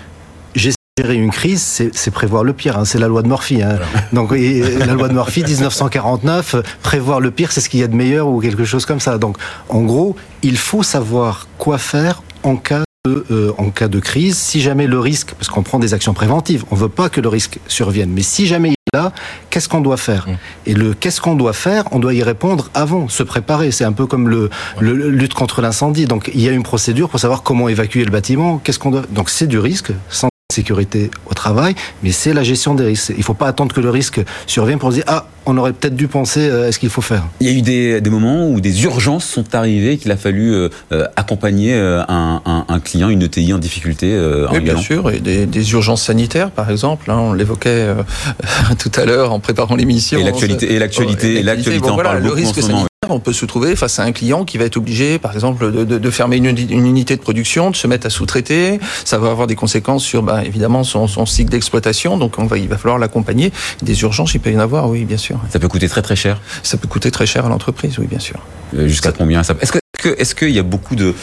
Gérer 1.00 1.16
une 1.16 1.32
crise, 1.32 1.82
c'est 1.94 2.12
prévoir 2.12 2.44
le 2.44 2.52
pire. 2.52 2.78
Hein. 2.78 2.84
C'est 2.84 3.00
la 3.00 3.08
loi 3.08 3.22
de 3.22 3.30
Murphy. 3.30 3.64
Hein. 3.64 3.80
Donc 4.12 4.32
la 4.32 4.94
loi 4.94 5.08
de 5.08 5.14
Murphy, 5.14 5.46
1949, 5.46 6.58
prévoir 6.84 7.22
le 7.22 7.32
pire, 7.32 7.54
c'est 7.54 7.62
ce 7.62 7.70
qu'il 7.70 7.80
y 7.80 7.84
a 7.84 7.88
de 7.88 7.96
meilleur 7.96 8.28
ou 8.28 8.42
quelque 8.42 8.66
chose 8.66 8.86
comme 8.86 9.00
ça. 9.00 9.18
Donc 9.18 9.38
en 9.70 9.84
gros, 9.84 10.18
il 10.44 10.58
faut 10.58 10.84
savoir 10.84 11.48
quoi 11.58 11.78
faire 11.78 12.22
en 12.44 12.58
cas 12.58 12.84
de, 13.06 13.26
euh, 13.32 13.54
en 13.58 13.70
cas 13.70 13.88
de 13.88 14.02
crise, 14.02 14.38
si 14.38 14.60
jamais 14.60 14.88
le 14.88 15.00
risque, 15.00 15.34
parce 15.36 15.48
qu'on 15.48 15.64
prend 15.64 15.80
des 15.80 15.94
actions 15.94 16.14
préventives, 16.14 16.66
on 16.70 16.76
veut 16.76 16.90
pas 16.90 17.08
que 17.08 17.22
le 17.22 17.30
risque 17.30 17.60
survienne, 17.70 18.10
mais 18.14 18.24
si 18.24 18.46
jamais 18.46 18.72
il 18.72 18.74
est 18.94 18.98
là, 18.98 19.14
qu'est-ce 19.50 19.70
qu'on 19.70 19.80
doit 19.80 19.96
faire? 19.96 20.28
Mmh. 20.28 20.38
Et 20.66 20.74
le 20.74 20.94
qu'est-ce 20.94 21.22
qu'on 21.22 21.36
doit 21.36 21.54
faire, 21.54 21.86
on 21.92 22.00
doit 22.00 22.14
y 22.14 22.24
répondre 22.24 22.70
avant, 22.74 23.08
se 23.08 23.24
préparer. 23.24 23.72
C'est 23.72 23.86
un 23.86 23.94
peu 23.94 24.06
comme 24.06 24.28
le, 24.28 24.50
le, 24.82 24.92
lutte 25.10 25.34
contre 25.34 25.62
l'incendie. 25.62 26.08
Donc 26.08 26.30
il 26.34 26.42
y 26.42 26.50
a 26.50 26.52
une 26.52 26.64
procédure 26.64 27.08
pour 27.08 27.22
savoir 27.22 27.42
comment 27.42 27.70
évacuer 27.70 28.04
le 28.04 28.12
bâtiment. 28.12 28.58
Qu'est-ce 28.58 28.80
qu'on 28.80 28.92
doit 28.92 29.04
Donc 29.12 29.30
c'est 29.30 29.48
du 29.48 29.60
risque, 29.60 29.94
sans 30.10 30.29
sécurité 30.52 31.12
au 31.30 31.36
travail, 31.36 31.76
mais 32.02 32.12
c'est 32.12 32.34
la 32.34 32.42
gestion 32.42 32.74
des 32.74 32.84
risques. 32.84 33.12
Il 33.12 33.20
ne 33.20 33.24
faut 33.24 33.36
pas 33.36 33.46
attendre 33.46 33.74
que 33.74 33.82
le 33.82 33.92
risque 33.92 34.20
survienne 34.48 34.80
pour 34.80 34.90
se 34.90 34.96
dire 34.96 35.04
ah 35.06 35.28
on 35.46 35.56
aurait 35.58 35.74
peut-être 35.74 35.96
dû 35.96 36.08
penser 36.08 36.42
euh, 36.42 36.70
à 36.70 36.72
ce 36.72 36.80
qu'il 36.80 36.90
faut 36.90 37.02
faire. 37.02 37.24
Il 37.40 37.48
y 37.48 37.50
a 37.52 37.54
eu 37.54 37.62
des, 37.62 38.02
des, 38.02 38.10
moments 38.10 38.50
où 38.50 38.60
des 38.60 38.84
urgences 38.84 39.26
sont 39.26 39.54
arrivées 39.54 39.98
qu'il 39.98 40.12
a 40.12 40.18
fallu 40.18 40.52
euh, 40.52 40.70
euh, 40.92 41.06
accompagner 41.16 41.76
un, 41.76 42.42
un, 42.46 42.66
un, 42.68 42.80
client, 42.80 43.10
une 43.10 43.22
ETI 43.22 43.54
en 43.54 43.60
difficulté. 43.60 44.20
oui, 44.52 44.60
bien 44.62 44.78
sûr, 44.78 45.12
et 45.12 45.20
des, 45.20 45.46
des, 45.46 45.72
urgences 45.72 46.02
sanitaires 46.02 46.50
par 46.50 46.72
exemple. 46.72 47.12
Hein, 47.12 47.18
on 47.20 47.34
l'évoquait 47.34 47.88
tout 48.80 48.92
à 48.96 49.06
l'heure 49.06 49.32
en 49.32 49.40
préparant 49.40 49.76
l'émission. 49.76 50.20
Et 50.20 50.24
l'actualité, 50.24 50.74
et 50.74 50.80
l'actualité, 50.80 51.44
l'actualité 51.44 51.90
en 51.90 51.96
parle 51.96 52.24
beaucoup 52.24 52.42
en 52.42 52.54
ce 52.54 52.89
on 53.16 53.20
peut 53.20 53.34
se 53.34 53.46
trouver 53.46 53.76
face 53.76 54.00
à 54.00 54.04
un 54.04 54.12
client 54.12 54.46
qui 54.46 54.58
va 54.58 54.66
être 54.66 54.78
obligé, 54.78 55.20
par 55.20 55.34
exemple, 55.34 55.72
de, 55.72 55.84
de, 55.84 55.98
de 55.98 56.10
fermer 56.12 56.38
une, 56.38 56.46
une, 56.46 56.86
unité 56.86 57.16
de 57.16 57.22
production, 57.22 57.72
de 57.72 57.76
se 57.76 57.88
mettre 57.88 58.08
à 58.08 58.10
sous-traiter. 58.10 58.80
Ça 59.06 59.18
va 59.18 59.30
avoir 59.32 59.48
des 59.48 59.56
conséquences 59.56 60.04
sur, 60.04 60.24
bah, 60.24 60.44
évidemment, 60.46 60.84
son, 60.84 61.08
son 61.08 61.26
cycle 61.26 61.50
d'exploitation. 61.52 62.18
Donc, 62.18 62.40
on 62.40 62.46
va, 62.46 62.58
il 62.58 62.68
va 62.68 62.78
falloir 62.78 63.00
l'accompagner. 63.00 63.52
Des 63.82 64.02
urgences, 64.02 64.34
il 64.34 64.40
peut 64.40 64.52
y 64.52 64.58
en 64.58 64.62
avoir, 64.62 64.90
oui, 64.90 65.06
bien 65.06 65.18
sûr. 65.18 65.40
Ça 65.50 65.60
peut 65.60 65.68
coûter 65.68 65.90
très 65.90 66.02
très 66.02 66.16
cher? 66.16 66.42
Ça 66.64 66.78
peut 66.78 66.88
coûter 66.88 67.12
très 67.12 67.26
cher 67.26 67.46
à 67.46 67.50
l'entreprise, 67.50 67.98
oui, 68.00 68.08
bien 68.08 68.20
sûr. 68.20 68.40
Euh, 68.76 68.88
Jusqu'à 68.88 69.12
combien 69.12 69.44
ça 69.44 69.56
Est-ce 69.62 69.72
que 69.72 69.80
est-ce 70.18 70.34
qu'il 70.34 70.52
y 70.52 70.60
a 70.60 70.64
beaucoup 70.64 70.96
de 70.96 71.14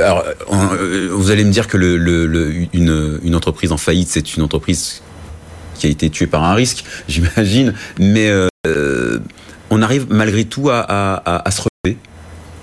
alors 0.00 0.24
vous 1.12 1.30
allez 1.30 1.44
me 1.44 1.52
dire 1.52 1.68
que 1.68 1.76
le, 1.76 1.96
le, 1.96 2.26
le, 2.26 2.52
une, 2.72 3.20
une 3.22 3.34
entreprise 3.36 3.70
en 3.70 3.76
faillite 3.76 4.08
c'est 4.08 4.36
une 4.36 4.42
entreprise 4.42 5.00
qui 5.76 5.86
a 5.86 5.90
été 5.90 6.10
tuée 6.10 6.26
par 6.26 6.42
un 6.42 6.54
risque 6.54 6.84
j'imagine 7.08 7.72
mais 8.00 8.28
euh, 8.66 9.20
on 9.72 9.82
arrive 9.82 10.06
malgré 10.10 10.44
tout 10.44 10.68
à, 10.70 10.80
à, 10.80 11.48
à 11.48 11.50
se 11.50 11.62
relever 11.62 11.98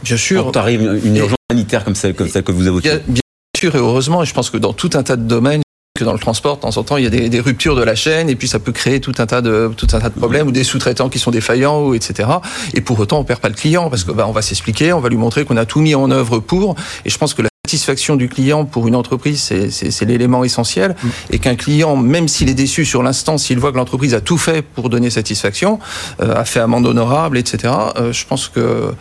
bien 0.03 0.17
sûr 0.17 0.45
quand 0.45 0.57
arrive 0.57 0.81
une 1.03 1.17
urgence 1.17 1.37
sanitaire 1.51 1.83
comme 1.83 1.95
celle 1.95 2.13
comme 2.13 2.29
celle 2.29 2.43
que 2.43 2.51
vous 2.51 2.67
évoquez 2.67 2.99
bien 3.07 3.21
sûr 3.57 3.75
et 3.75 3.79
heureusement 3.79 4.23
et 4.23 4.25
je 4.25 4.33
pense 4.33 4.49
que 4.49 4.57
dans 4.57 4.73
tout 4.73 4.91
un 4.93 5.03
tas 5.03 5.15
de 5.15 5.23
domaines 5.23 5.61
que 5.97 6.05
dans 6.05 6.13
le 6.13 6.19
transport, 6.19 6.55
de 6.55 6.61
temps 6.61 6.77
en 6.77 6.83
temps, 6.83 6.95
il 6.95 7.03
y 7.03 7.07
a 7.07 7.09
des, 7.09 7.27
des, 7.27 7.39
ruptures 7.41 7.75
de 7.75 7.83
la 7.83 7.93
chaîne 7.93 8.29
et 8.29 8.35
puis 8.35 8.47
ça 8.47 8.59
peut 8.59 8.71
créer 8.71 9.01
tout 9.01 9.13
un 9.17 9.25
tas 9.25 9.41
de 9.41 9.69
tout 9.75 9.87
un 9.91 9.99
tas 9.99 10.07
de 10.07 10.17
problèmes 10.17 10.47
ou 10.47 10.51
des 10.51 10.63
sous-traitants 10.63 11.09
qui 11.09 11.19
sont 11.19 11.31
défaillants 11.31 11.81
ou 11.81 11.93
etc. 11.93 12.29
Et 12.73 12.79
pour 12.79 12.97
autant, 12.99 13.19
on 13.19 13.25
perd 13.25 13.41
pas 13.41 13.49
le 13.49 13.55
client 13.55 13.89
parce 13.89 14.05
que 14.05 14.11
bah, 14.11 14.25
on 14.25 14.31
va 14.31 14.41
s'expliquer, 14.41 14.93
on 14.93 15.01
va 15.01 15.09
lui 15.09 15.17
montrer 15.17 15.43
qu'on 15.43 15.57
a 15.57 15.65
tout 15.65 15.81
mis 15.81 15.95
en 15.95 16.09
œuvre 16.09 16.39
pour. 16.39 16.75
Et 17.03 17.09
je 17.09 17.17
pense 17.17 17.33
que 17.33 17.41
la 17.41 17.49
satisfaction 17.69 18.15
du 18.15 18.29
client 18.29 18.65
pour 18.65 18.87
une 18.87 18.95
entreprise, 18.95 19.39
c'est 19.69 20.05
l'élément 20.05 20.43
essentiel. 20.43 20.95
Mmh. 21.01 21.07
Et 21.29 21.39
qu'un 21.39 21.55
client, 21.55 21.95
même 21.95 22.27
s'il 22.27 22.49
est 22.49 22.55
déçu 22.55 22.83
sur 22.83 23.03
l'instant, 23.03 23.37
s'il 23.37 23.59
voit 23.59 23.71
que 23.71 23.77
l'entreprise 23.77 24.15
a 24.15 24.21
tout 24.21 24.39
fait 24.39 24.63
pour 24.63 24.89
donner 24.89 25.11
satisfaction, 25.11 25.79
euh, 26.19 26.33
a 26.33 26.45
fait 26.45 26.59
amende 26.59 26.87
honorable, 26.87 27.37
etc. 27.37 27.71
Euh, 27.97 28.11
je 28.11 28.25
pense 28.25 28.47
que 28.47 28.59
euh, 28.59 28.91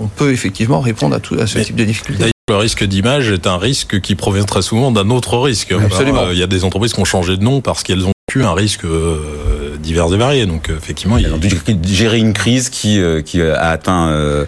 on 0.00 0.06
peut 0.06 0.32
effectivement 0.32 0.80
répondre 0.80 1.16
à, 1.16 1.20
tout, 1.20 1.34
à 1.34 1.48
ce 1.48 1.58
Mais 1.58 1.64
type 1.64 1.74
de 1.74 1.84
difficultés. 1.84 2.30
Le 2.48 2.56
risque 2.56 2.84
d'image 2.84 3.30
est 3.30 3.48
un 3.48 3.58
risque 3.58 4.00
qui 4.00 4.14
provient 4.14 4.44
très 4.44 4.62
souvent 4.62 4.92
d'un 4.92 5.10
autre 5.10 5.36
risque. 5.38 5.72
Absolument. 5.72 6.30
Il 6.30 6.38
y 6.38 6.42
a 6.44 6.46
des 6.46 6.64
entreprises 6.64 6.92
qui 6.92 7.00
ont 7.00 7.06
changé 7.06 7.36
de 7.36 7.42
nom 7.42 7.60
parce 7.60 7.82
qu'elles 7.82 8.04
ont 8.04 8.12
eu 8.34 8.42
un 8.42 8.54
risque 8.54 8.84
euh, 8.84 9.76
divers 9.78 10.12
et 10.12 10.16
variés. 10.16 10.46
Donc 10.46 10.70
effectivement, 10.70 11.18
il... 11.18 11.26
Alors, 11.26 11.38
gérer 11.84 12.18
une 12.18 12.32
crise 12.32 12.68
qui 12.68 13.00
euh, 13.00 13.22
qui 13.22 13.40
a 13.40 13.70
atteint 13.70 14.08
euh, 14.08 14.44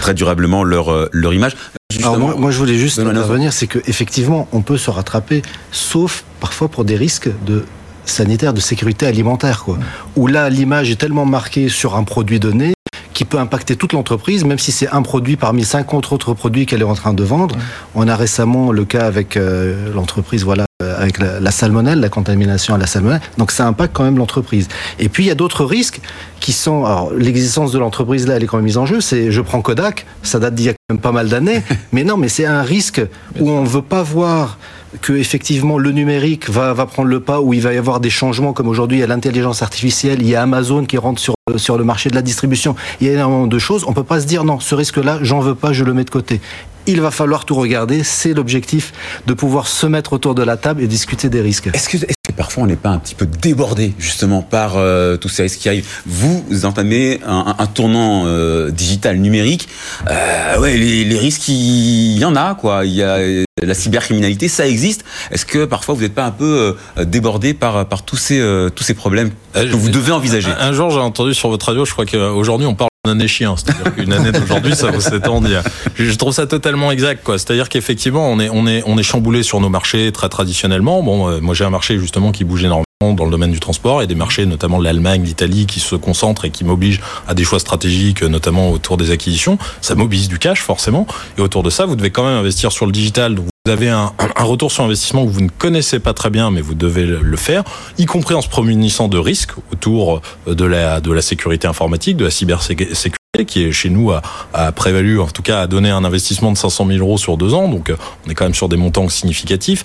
très 0.00 0.14
durablement 0.14 0.64
leur 0.64 1.08
leur 1.12 1.34
image. 1.34 1.56
Alors 1.98 2.18
moi, 2.18 2.34
moi, 2.36 2.50
je 2.50 2.58
voulais 2.58 2.76
juste 2.76 2.98
intervenir, 2.98 3.52
c'est 3.52 3.66
que 3.66 3.78
effectivement, 3.86 4.48
on 4.52 4.60
peut 4.62 4.78
se 4.78 4.90
rattraper, 4.90 5.42
sauf 5.70 6.24
parfois 6.40 6.68
pour 6.68 6.84
des 6.84 6.96
risques 6.96 7.30
de 7.46 7.64
sanitaire, 8.04 8.52
de 8.54 8.60
sécurité 8.60 9.06
alimentaire, 9.06 9.64
quoi. 9.64 9.78
Où 10.14 10.26
là, 10.26 10.48
l'image 10.48 10.90
est 10.90 10.96
tellement 10.96 11.26
marquée 11.26 11.68
sur 11.68 11.96
un 11.96 12.04
produit 12.04 12.38
donné 12.38 12.75
qui 13.16 13.24
peut 13.24 13.38
impacter 13.38 13.76
toute 13.76 13.94
l'entreprise, 13.94 14.44
même 14.44 14.58
si 14.58 14.72
c'est 14.72 14.90
un 14.90 15.00
produit 15.00 15.36
parmi 15.36 15.64
50 15.64 16.12
autres 16.12 16.34
produits 16.34 16.66
qu'elle 16.66 16.82
est 16.82 16.84
en 16.84 16.94
train 16.94 17.14
de 17.14 17.24
vendre. 17.24 17.56
On 17.94 18.06
a 18.08 18.14
récemment 18.14 18.72
le 18.72 18.84
cas 18.84 19.06
avec 19.06 19.38
euh, 19.38 19.90
l'entreprise, 19.94 20.44
voilà, 20.44 20.66
avec 20.80 21.18
la, 21.18 21.40
la, 21.40 21.50
salmonelle, 21.50 21.98
la 21.98 22.10
contamination 22.10 22.74
à 22.74 22.78
la 22.78 22.86
salmonelle. 22.86 23.22
Donc 23.38 23.52
ça 23.52 23.66
impacte 23.66 23.96
quand 23.96 24.04
même 24.04 24.18
l'entreprise. 24.18 24.68
Et 24.98 25.08
puis 25.08 25.24
il 25.24 25.28
y 25.28 25.30
a 25.30 25.34
d'autres 25.34 25.64
risques 25.64 26.02
qui 26.40 26.52
sont, 26.52 26.84
alors 26.84 27.10
l'existence 27.14 27.72
de 27.72 27.78
l'entreprise 27.78 28.26
là, 28.26 28.36
elle 28.36 28.44
est 28.44 28.46
quand 28.46 28.58
même 28.58 28.66
mise 28.66 28.76
en 28.76 28.84
jeu. 28.84 29.00
C'est, 29.00 29.32
je 29.32 29.40
prends 29.40 29.62
Kodak, 29.62 30.04
ça 30.22 30.38
date 30.38 30.54
d'il 30.54 30.66
y 30.66 30.68
a 30.68 30.72
quand 30.72 30.94
même 30.94 31.00
pas 31.00 31.12
mal 31.12 31.30
d'années, 31.30 31.62
mais 31.92 32.04
non, 32.04 32.18
mais 32.18 32.28
c'est 32.28 32.44
un 32.44 32.60
risque 32.60 33.00
où 33.40 33.48
on 33.50 33.64
veut 33.64 33.80
pas 33.80 34.02
voir 34.02 34.58
que 35.02 35.12
effectivement 35.12 35.78
le 35.78 35.92
numérique 35.92 36.48
va, 36.50 36.74
prendre 36.86 37.08
le 37.08 37.20
pas, 37.20 37.40
où 37.40 37.52
il 37.52 37.60
va 37.60 37.72
y 37.72 37.78
avoir 37.78 38.00
des 38.00 38.10
changements 38.10 38.52
comme 38.52 38.68
aujourd'hui 38.68 38.98
il 38.98 39.00
y 39.00 39.04
a 39.04 39.06
l'intelligence 39.06 39.62
artificielle, 39.62 40.18
il 40.20 40.28
y 40.28 40.34
a 40.34 40.42
Amazon 40.42 40.84
qui 40.84 40.98
rentre 40.98 41.20
sur 41.20 41.36
sur 41.58 41.78
le 41.78 41.84
marché 41.84 42.10
de 42.10 42.16
la 42.16 42.22
distribution. 42.22 42.74
Il 43.00 43.06
y 43.06 43.10
a 43.10 43.12
énormément 43.12 43.46
de 43.46 43.58
choses. 43.58 43.84
On 43.86 43.92
peut 43.92 44.02
pas 44.02 44.20
se 44.20 44.26
dire 44.26 44.42
non, 44.42 44.58
ce 44.58 44.74
risque-là, 44.74 45.20
j'en 45.22 45.38
veux 45.38 45.54
pas, 45.54 45.72
je 45.72 45.84
le 45.84 45.94
mets 45.94 46.02
de 46.02 46.10
côté. 46.10 46.40
Il 46.88 47.00
va 47.00 47.12
falloir 47.12 47.44
tout 47.44 47.54
regarder. 47.54 48.02
C'est 48.02 48.34
l'objectif 48.34 48.92
de 49.26 49.34
pouvoir 49.34 49.68
se 49.68 49.86
mettre 49.86 50.12
autour 50.12 50.34
de 50.34 50.42
la 50.42 50.56
table 50.56 50.82
et 50.82 50.88
discuter 50.88 51.28
des 51.28 51.40
risques. 51.40 51.68
Est-ce 51.72 51.88
que, 51.88 51.98
parfois 52.36 52.64
on 52.64 52.66
n'est 52.66 52.76
pas 52.76 52.90
un 52.90 52.98
petit 52.98 53.14
peu 53.14 53.26
débordé 53.26 53.94
justement 53.98 54.42
par 54.42 54.76
euh, 54.76 55.16
tous 55.16 55.28
ces 55.28 55.44
risques 55.44 55.60
qui 55.60 55.68
arrivent? 55.68 55.88
Vous 56.04 56.64
entamez 56.64 57.20
un, 57.26 57.66
tournant 57.66 58.24
euh, 58.26 58.70
digital 58.70 59.18
numérique. 59.18 59.68
Euh, 60.08 60.58
ouais, 60.58 60.76
les, 60.76 61.18
risques, 61.18 61.48
il 61.48 62.18
y 62.18 62.24
en 62.24 62.34
a 62.34 62.54
quoi. 62.54 62.84
Y 62.84 63.02
a 63.02 63.45
la 63.64 63.72
cybercriminalité, 63.72 64.48
ça 64.48 64.68
existe. 64.68 65.02
Est-ce 65.30 65.46
que 65.46 65.64
parfois 65.64 65.94
vous 65.94 66.02
n'êtes 66.02 66.14
pas 66.14 66.26
un 66.26 66.30
peu 66.30 66.76
euh, 66.98 67.04
débordé 67.04 67.54
par 67.54 67.88
par 67.88 68.04
tous 68.04 68.16
ces 68.16 68.38
euh, 68.38 68.68
tous 68.68 68.84
ces 68.84 68.92
problèmes 68.92 69.30
que 69.54 69.74
vous 69.74 69.88
devez 69.88 70.12
envisager? 70.12 70.50
Un, 70.50 70.68
un 70.68 70.72
jour, 70.74 70.90
j'ai 70.90 70.98
entendu 70.98 71.32
sur 71.32 71.48
votre 71.48 71.64
radio, 71.66 71.86
je 71.86 71.92
crois 71.92 72.04
qu'aujourd'hui 72.04 72.66
on 72.66 72.74
parle 72.74 72.90
d'une 73.06 73.12
année 73.12 73.28
chien, 73.28 73.54
c'est-à-dire 73.56 73.94
qu'une 73.94 74.12
année 74.12 74.30
d'aujourd'hui, 74.30 74.76
ça 74.76 74.90
vaut 74.90 75.00
7 75.00 75.26
ans 75.28 75.40
d'hier. 75.40 75.62
Je 75.94 76.12
trouve 76.16 76.34
ça 76.34 76.46
totalement 76.46 76.90
exact, 76.92 77.24
quoi. 77.24 77.38
C'est-à-dire 77.38 77.70
qu'effectivement, 77.70 78.30
on 78.30 78.38
est 78.40 78.50
on 78.50 78.66
est 78.66 78.82
on 78.84 78.98
est 78.98 79.02
chamboulé 79.02 79.42
sur 79.42 79.58
nos 79.60 79.70
marchés 79.70 80.12
très 80.12 80.28
traditionnellement. 80.28 81.02
Bon, 81.02 81.28
euh, 81.28 81.40
moi 81.40 81.54
j'ai 81.54 81.64
un 81.64 81.70
marché 81.70 81.98
justement 81.98 82.32
qui 82.32 82.44
bouge 82.44 82.62
énormément 82.62 82.85
dans 83.02 83.26
le 83.26 83.30
domaine 83.30 83.52
du 83.52 83.60
transport 83.60 84.00
et 84.00 84.06
des 84.06 84.14
marchés, 84.14 84.46
notamment 84.46 84.80
l'Allemagne, 84.80 85.22
l'Italie, 85.22 85.66
qui 85.66 85.80
se 85.80 85.96
concentrent 85.96 86.46
et 86.46 86.50
qui 86.50 86.64
m'obligent 86.64 87.02
à 87.28 87.34
des 87.34 87.44
choix 87.44 87.58
stratégiques, 87.58 88.22
notamment 88.22 88.70
autour 88.70 88.96
des 88.96 89.10
acquisitions. 89.10 89.58
Ça 89.82 89.94
mobilise 89.94 90.28
du 90.28 90.38
cash, 90.38 90.62
forcément. 90.62 91.06
Et 91.36 91.42
autour 91.42 91.62
de 91.62 91.68
ça, 91.68 91.84
vous 91.84 91.94
devez 91.94 92.10
quand 92.10 92.24
même 92.24 92.38
investir 92.38 92.72
sur 92.72 92.86
le 92.86 92.92
digital. 92.92 93.34
Donc 93.34 93.44
vous 93.66 93.70
avez 93.70 93.90
un, 93.90 94.14
un, 94.36 94.44
retour 94.44 94.72
sur 94.72 94.82
investissement 94.82 95.26
que 95.26 95.30
vous 95.30 95.42
ne 95.42 95.50
connaissez 95.50 95.98
pas 95.98 96.14
très 96.14 96.30
bien, 96.30 96.50
mais 96.50 96.62
vous 96.62 96.74
devez 96.74 97.04
le 97.04 97.36
faire, 97.36 97.64
y 97.98 98.06
compris 98.06 98.34
en 98.34 98.40
se 98.40 98.48
prémunissant 98.48 99.08
de 99.08 99.18
risques 99.18 99.52
autour 99.72 100.22
de 100.46 100.64
la, 100.64 101.02
de 101.02 101.12
la 101.12 101.20
sécurité 101.20 101.68
informatique, 101.68 102.16
de 102.16 102.24
la 102.24 102.30
cybersécurité 102.30 102.94
qui 103.44 103.64
est 103.64 103.72
chez 103.72 103.90
nous 103.90 104.10
a, 104.10 104.22
a, 104.52 104.72
prévalu, 104.72 105.20
en 105.20 105.26
tout 105.26 105.42
cas 105.42 105.62
a 105.62 105.66
donné 105.66 105.90
un 105.90 106.04
investissement 106.04 106.52
de 106.52 106.56
500 106.56 106.86
000 106.86 106.98
euros 106.98 107.18
sur 107.18 107.36
deux 107.36 107.54
ans, 107.54 107.68
donc 107.68 107.92
on 108.26 108.30
est 108.30 108.34
quand 108.34 108.44
même 108.44 108.54
sur 108.54 108.68
des 108.68 108.76
montants 108.76 109.08
significatifs. 109.08 109.84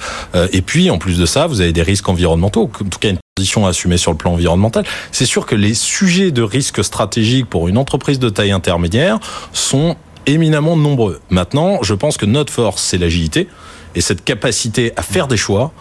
Et 0.52 0.62
puis 0.62 0.90
en 0.90 0.98
plus 0.98 1.18
de 1.18 1.26
ça, 1.26 1.48
vous 1.48 1.62
avez 1.62 1.74
des 1.74 1.82
risques 1.82 2.10
environnementaux, 2.10 2.64
en 2.64 2.86
tout 2.86 3.00
cas 3.00 3.10
une 3.10 3.20
position 3.36 3.66
à 3.66 3.70
assumer 3.70 3.98
sur 3.98 4.12
le 4.12 4.18
plan 4.18 4.34
environnemental. 4.34 4.86
C'est 5.12 5.26
sûr 5.26 5.46
que 5.46 5.56
les 5.56 5.74
sujets 5.74 6.32
de 6.32 6.42
risque 6.42 6.84
stratégique 6.84 7.50
pour 7.50 7.68
une 7.68 7.78
entreprise 7.78 8.20
de 8.20 8.30
taille 8.30 8.52
intermédiaire 8.52 9.20
sont 9.54 9.96
éminemment 10.26 10.78
nombreux. 10.78 11.20
Maintenant, 11.30 11.80
je 11.82 11.94
pense 11.94 12.18
que 12.18 12.26
notre 12.26 12.54
force, 12.54 12.82
c'est 12.82 12.98
l'agilité 12.98 13.48
et 13.96 14.02
cette 14.02 14.24
capacité 14.24 14.94
à 14.96 15.02
faire 15.02 15.28
des 15.28 15.38
choix, 15.38 15.72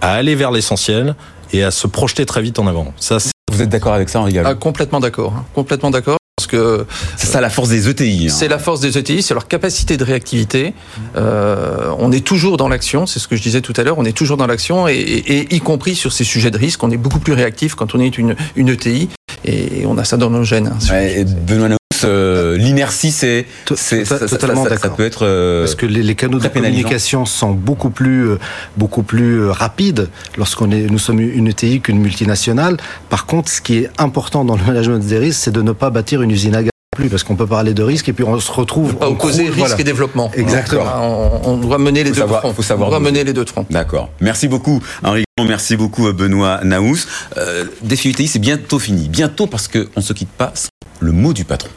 à 0.00 0.12
aller 0.12 0.34
vers 0.34 0.50
l'essentiel 0.50 1.14
et 1.52 1.62
à 1.62 1.70
se 1.70 1.86
projeter 1.86 2.26
très 2.26 2.42
vite 2.42 2.58
en 2.58 2.66
avant. 2.66 2.92
Ça, 2.98 3.18
vous 3.50 3.62
êtes 3.62 3.68
d'accord 3.68 3.94
avec 3.94 4.08
ça, 4.08 4.20
Henri 4.20 4.38
ah, 4.38 4.54
Complètement 4.54 5.00
d'accord. 5.00 5.34
Hein. 5.36 5.44
Complètement 5.54 5.90
d'accord. 5.90 6.19
Parce 6.40 6.46
que 6.46 6.86
c'est 7.18 7.26
ça 7.26 7.42
la 7.42 7.50
force 7.50 7.68
des 7.68 7.90
ETI. 7.90 8.26
Hein. 8.26 8.32
C'est 8.34 8.48
la 8.48 8.58
force 8.58 8.80
des 8.80 8.96
ETI, 8.96 9.22
c'est 9.22 9.34
leur 9.34 9.46
capacité 9.46 9.98
de 9.98 10.04
réactivité. 10.04 10.72
Euh, 11.16 11.92
on 11.98 12.12
est 12.12 12.24
toujours 12.24 12.56
dans 12.56 12.68
l'action, 12.68 13.04
c'est 13.04 13.18
ce 13.18 13.28
que 13.28 13.36
je 13.36 13.42
disais 13.42 13.60
tout 13.60 13.74
à 13.76 13.82
l'heure. 13.82 13.98
On 13.98 14.06
est 14.06 14.16
toujours 14.16 14.38
dans 14.38 14.46
l'action 14.46 14.88
et, 14.88 14.94
et, 14.94 15.34
et, 15.36 15.54
y 15.54 15.60
compris 15.60 15.94
sur 15.94 16.14
ces 16.14 16.24
sujets 16.24 16.50
de 16.50 16.56
risque, 16.56 16.82
on 16.82 16.90
est 16.90 16.96
beaucoup 16.96 17.18
plus 17.18 17.34
réactif 17.34 17.74
quand 17.74 17.94
on 17.94 18.00
est 18.00 18.16
une, 18.16 18.36
une 18.56 18.70
ETI 18.70 19.10
et 19.44 19.84
on 19.84 19.98
a 19.98 20.04
ça 20.04 20.16
dans 20.16 20.30
nos 20.30 20.44
gènes. 20.44 20.68
Hein, 20.68 20.92
ouais, 20.92 21.24
Benoît 21.24 21.79
euh, 22.04 22.56
l'inertie, 22.56 23.10
c'est 23.10 23.46
totalement 23.64 24.64
ça, 24.64 24.70
ça, 24.70 24.78
ça, 24.78 24.90
peut 24.90 25.04
être 25.04 25.26
euh, 25.26 25.62
parce 25.62 25.74
que 25.74 25.86
les, 25.86 26.02
les 26.02 26.14
canaux 26.14 26.38
de 26.38 26.48
communication 26.48 27.24
sont 27.24 27.50
beaucoup 27.52 27.90
plus 27.90 28.28
euh, 28.28 28.38
beaucoup 28.76 29.02
plus 29.02 29.48
rapides 29.48 30.08
lorsqu'on 30.36 30.70
est 30.70 30.82
nous 30.82 30.98
sommes 30.98 31.20
une 31.20 31.48
ETI 31.48 31.80
qu'une 31.80 31.98
multinationale. 31.98 32.76
Par 33.08 33.26
contre, 33.26 33.50
ce 33.50 33.60
qui 33.60 33.78
est 33.78 33.90
important 33.98 34.44
dans 34.44 34.56
le 34.56 34.64
management 34.64 34.98
des 34.98 35.18
risques, 35.18 35.40
c'est 35.44 35.50
de 35.52 35.62
ne 35.62 35.72
pas 35.72 35.90
bâtir 35.90 36.22
une 36.22 36.30
usine 36.30 36.54
à 36.54 36.62
gaz 36.62 36.70
plus 36.96 37.08
parce 37.08 37.22
qu'on 37.22 37.36
peut 37.36 37.46
parler 37.46 37.72
de 37.72 37.82
risque 37.82 38.08
et 38.08 38.12
puis 38.12 38.24
on 38.24 38.38
se 38.40 38.50
retrouve 38.50 38.96
pas 38.96 39.08
opposer 39.08 39.44
risque 39.44 39.58
voilà. 39.58 39.80
et 39.80 39.84
développement. 39.84 40.30
Exactement. 40.34 41.40
On, 41.44 41.52
on 41.52 41.56
doit 41.56 41.78
mener 41.78 42.02
les 42.02 42.10
faut 42.10 42.16
deux 42.16 42.20
savoir, 42.22 42.40
fronts. 42.40 42.54
Faut 42.54 42.62
savoir 42.62 42.88
on 42.88 42.90
doit 42.90 43.00
mener 43.00 43.22
les 43.22 43.32
deux 43.32 43.44
fronts. 43.44 43.66
D'accord. 43.70 44.10
Merci 44.20 44.48
beaucoup 44.48 44.82
Henri. 45.04 45.24
Merci 45.46 45.76
beaucoup 45.76 46.12
Benoît 46.12 46.60
Naous. 46.64 47.06
Euh, 47.36 47.64
Défi 47.82 48.10
UTI, 48.10 48.28
c'est 48.28 48.38
bientôt 48.38 48.78
fini. 48.78 49.08
Bientôt 49.08 49.46
parce 49.46 49.68
qu'on 49.68 49.86
ne 49.96 50.02
se 50.02 50.12
quitte 50.12 50.30
pas 50.30 50.52
sans 50.54 50.68
le 51.00 51.12
mot 51.12 51.32
du 51.32 51.44
patron. 51.44 51.70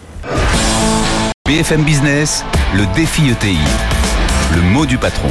BFM 1.45 1.83
Business, 1.83 2.45
le 2.73 2.85
défi 2.95 3.23
ETI. 3.29 3.57
Le 4.55 4.61
mot 4.61 4.85
du 4.85 4.97
patron. 4.97 5.27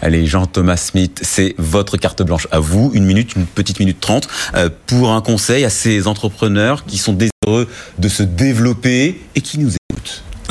Allez, 0.00 0.24
Jean-Thomas 0.24 0.76
Smith, 0.76 1.18
c'est 1.20 1.56
votre 1.58 1.96
carte 1.96 2.22
blanche 2.22 2.46
à 2.52 2.60
vous. 2.60 2.92
Une 2.94 3.04
minute, 3.04 3.34
une 3.34 3.46
petite 3.46 3.80
minute 3.80 3.98
trente, 3.98 4.28
euh, 4.54 4.70
pour 4.86 5.10
un 5.10 5.20
conseil 5.20 5.64
à 5.64 5.68
ces 5.68 6.06
entrepreneurs 6.06 6.84
qui 6.84 6.98
sont 6.98 7.12
désireux 7.12 7.68
de 7.98 8.08
se 8.08 8.22
développer 8.22 9.20
et 9.34 9.40
qui 9.40 9.58
nous 9.58 9.72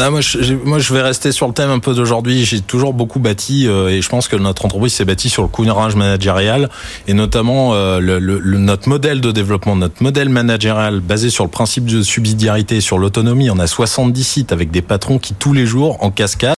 écoutent. 0.02 0.08
Ah, 0.08 0.10
moi, 0.10 0.22
je, 0.22 0.54
moi, 0.54 0.80
je 0.80 0.94
vais 0.94 1.02
rester 1.02 1.32
sur 1.32 1.48
le 1.48 1.54
thème 1.54 1.70
un 1.70 1.80
peu 1.80 1.94
d'aujourd'hui. 1.94 2.46
J'ai 2.46 2.62
toujours 2.62 2.94
beaucoup 2.94 3.20
bâti, 3.20 3.68
euh, 3.68 3.90
et 3.90 4.02
je 4.02 4.10
pense 4.10 4.28
que 4.28 4.36
notre 4.36 4.66
entreprise 4.66 4.94
s'est 4.94 5.06
bâtie 5.06 5.30
sur 5.30 5.44
le 5.44 5.48
courage 5.48 5.96
managérial, 5.96 6.70
et 7.08 7.14
notamment 7.14 7.74
euh, 7.74 8.00
le, 8.00 8.20
le, 8.20 8.40
notre 8.58 8.90
modèle 8.90 9.22
de 9.22 9.32
développement, 9.32 9.76
notre 9.76 10.02
modèle 10.02 10.30
managérial 10.30 11.00
basé 11.00 11.30
sur 11.30 11.44
le 11.44 11.50
principe 11.50 11.86
de 11.86 12.02
subsidiarité, 12.02 12.82
sur 12.82 12.98
l'autonomie. 12.98 13.50
On 13.50 13.60
a 13.60 13.68
70 13.68 14.24
sites 14.24 14.52
avec 14.52 14.72
des 14.72 14.82
patrons 14.82 15.20
qui 15.20 15.34
tous 15.34 15.54
les 15.54 15.66
jours, 15.66 16.04
en 16.04 16.12
cascade, 16.12 16.56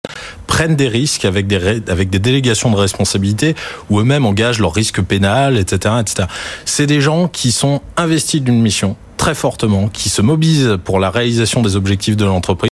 prennent 0.47 0.75
des 0.75 0.87
risques 0.87 1.25
avec 1.25 1.47
des, 1.47 1.81
avec 1.87 2.09
des 2.09 2.19
délégations 2.19 2.69
de 2.69 2.75
responsabilité 2.75 3.55
ou 3.89 3.99
eux-mêmes 3.99 4.25
engagent 4.25 4.59
leur 4.59 4.73
risque 4.73 5.01
pénal, 5.01 5.57
etc., 5.57 5.95
etc. 5.99 6.27
C'est 6.65 6.85
des 6.85 7.01
gens 7.01 7.27
qui 7.27 7.51
sont 7.51 7.81
investis 7.97 8.41
d'une 8.41 8.61
mission 8.61 8.95
très 9.17 9.35
fortement, 9.35 9.87
qui 9.87 10.09
se 10.09 10.21
mobilisent 10.21 10.77
pour 10.83 10.99
la 10.99 11.09
réalisation 11.09 11.61
des 11.61 11.75
objectifs 11.75 12.17
de 12.17 12.25
l'entreprise. 12.25 12.72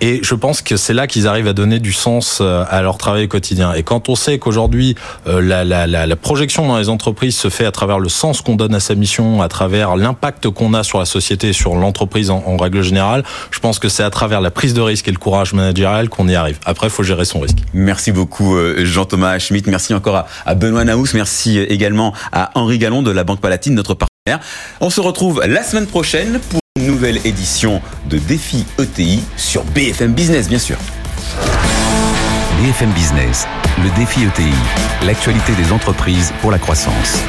Et 0.00 0.20
je 0.22 0.34
pense 0.34 0.62
que 0.62 0.76
c'est 0.76 0.94
là 0.94 1.06
qu'ils 1.06 1.26
arrivent 1.26 1.48
à 1.48 1.52
donner 1.52 1.80
du 1.80 1.92
sens 1.92 2.38
euh, 2.40 2.64
à 2.70 2.82
leur 2.82 2.98
travail 2.98 3.26
quotidien. 3.26 3.72
Et 3.72 3.82
quand 3.82 4.08
on 4.08 4.14
sait 4.14 4.38
qu'aujourd'hui, 4.38 4.94
euh, 5.26 5.40
la, 5.40 5.64
la, 5.64 5.86
la, 5.86 6.16
projection 6.16 6.66
dans 6.68 6.78
les 6.78 6.88
entreprises 6.88 7.36
se 7.36 7.48
fait 7.48 7.64
à 7.64 7.72
travers 7.72 7.98
le 7.98 8.08
sens 8.08 8.40
qu'on 8.40 8.54
donne 8.54 8.74
à 8.74 8.80
sa 8.80 8.94
mission, 8.94 9.42
à 9.42 9.48
travers 9.48 9.96
l'impact 9.96 10.50
qu'on 10.50 10.74
a 10.74 10.84
sur 10.84 10.98
la 10.98 11.04
société 11.04 11.52
sur 11.52 11.74
l'entreprise 11.74 12.30
en, 12.30 12.56
règle 12.56 12.82
générale, 12.82 13.24
je 13.50 13.60
pense 13.60 13.78
que 13.78 13.88
c'est 13.88 14.02
à 14.02 14.10
travers 14.10 14.40
la 14.40 14.50
prise 14.50 14.74
de 14.74 14.80
risque 14.80 15.08
et 15.08 15.12
le 15.12 15.18
courage 15.18 15.52
managérial 15.52 16.08
qu'on 16.08 16.28
y 16.28 16.34
arrive. 16.34 16.58
Après, 16.64 16.88
il 16.88 16.90
faut 16.90 17.02
gérer 17.02 17.24
son 17.24 17.40
risque. 17.40 17.58
Merci 17.74 18.12
beaucoup 18.12 18.56
euh, 18.56 18.84
Jean-Thomas 18.84 19.38
Schmitt. 19.38 19.66
Merci 19.66 19.94
encore 19.94 20.26
à, 20.46 20.54
Benoît 20.54 20.84
Naous. 20.84 21.08
Merci 21.14 21.58
également 21.58 22.14
à 22.32 22.50
Henri 22.54 22.78
Gallon 22.78 23.02
de 23.02 23.10
la 23.10 23.24
Banque 23.24 23.40
Palatine, 23.40 23.74
notre 23.74 23.94
partenaire. 23.94 24.44
On 24.80 24.90
se 24.90 25.00
retrouve 25.00 25.42
la 25.46 25.62
semaine 25.62 25.86
prochaine 25.86 26.38
pour 26.50 26.60
nouvelle 26.86 27.18
édition 27.26 27.80
de 28.06 28.18
Défi 28.18 28.64
ETI 28.78 29.22
sur 29.36 29.64
BFM 29.64 30.12
Business, 30.12 30.48
bien 30.48 30.58
sûr. 30.58 30.76
BFM 32.60 32.90
Business, 32.90 33.46
le 33.82 33.90
défi 33.96 34.24
ETI, 34.24 34.52
l'actualité 35.06 35.52
des 35.54 35.72
entreprises 35.72 36.32
pour 36.40 36.50
la 36.50 36.58
croissance. 36.58 37.22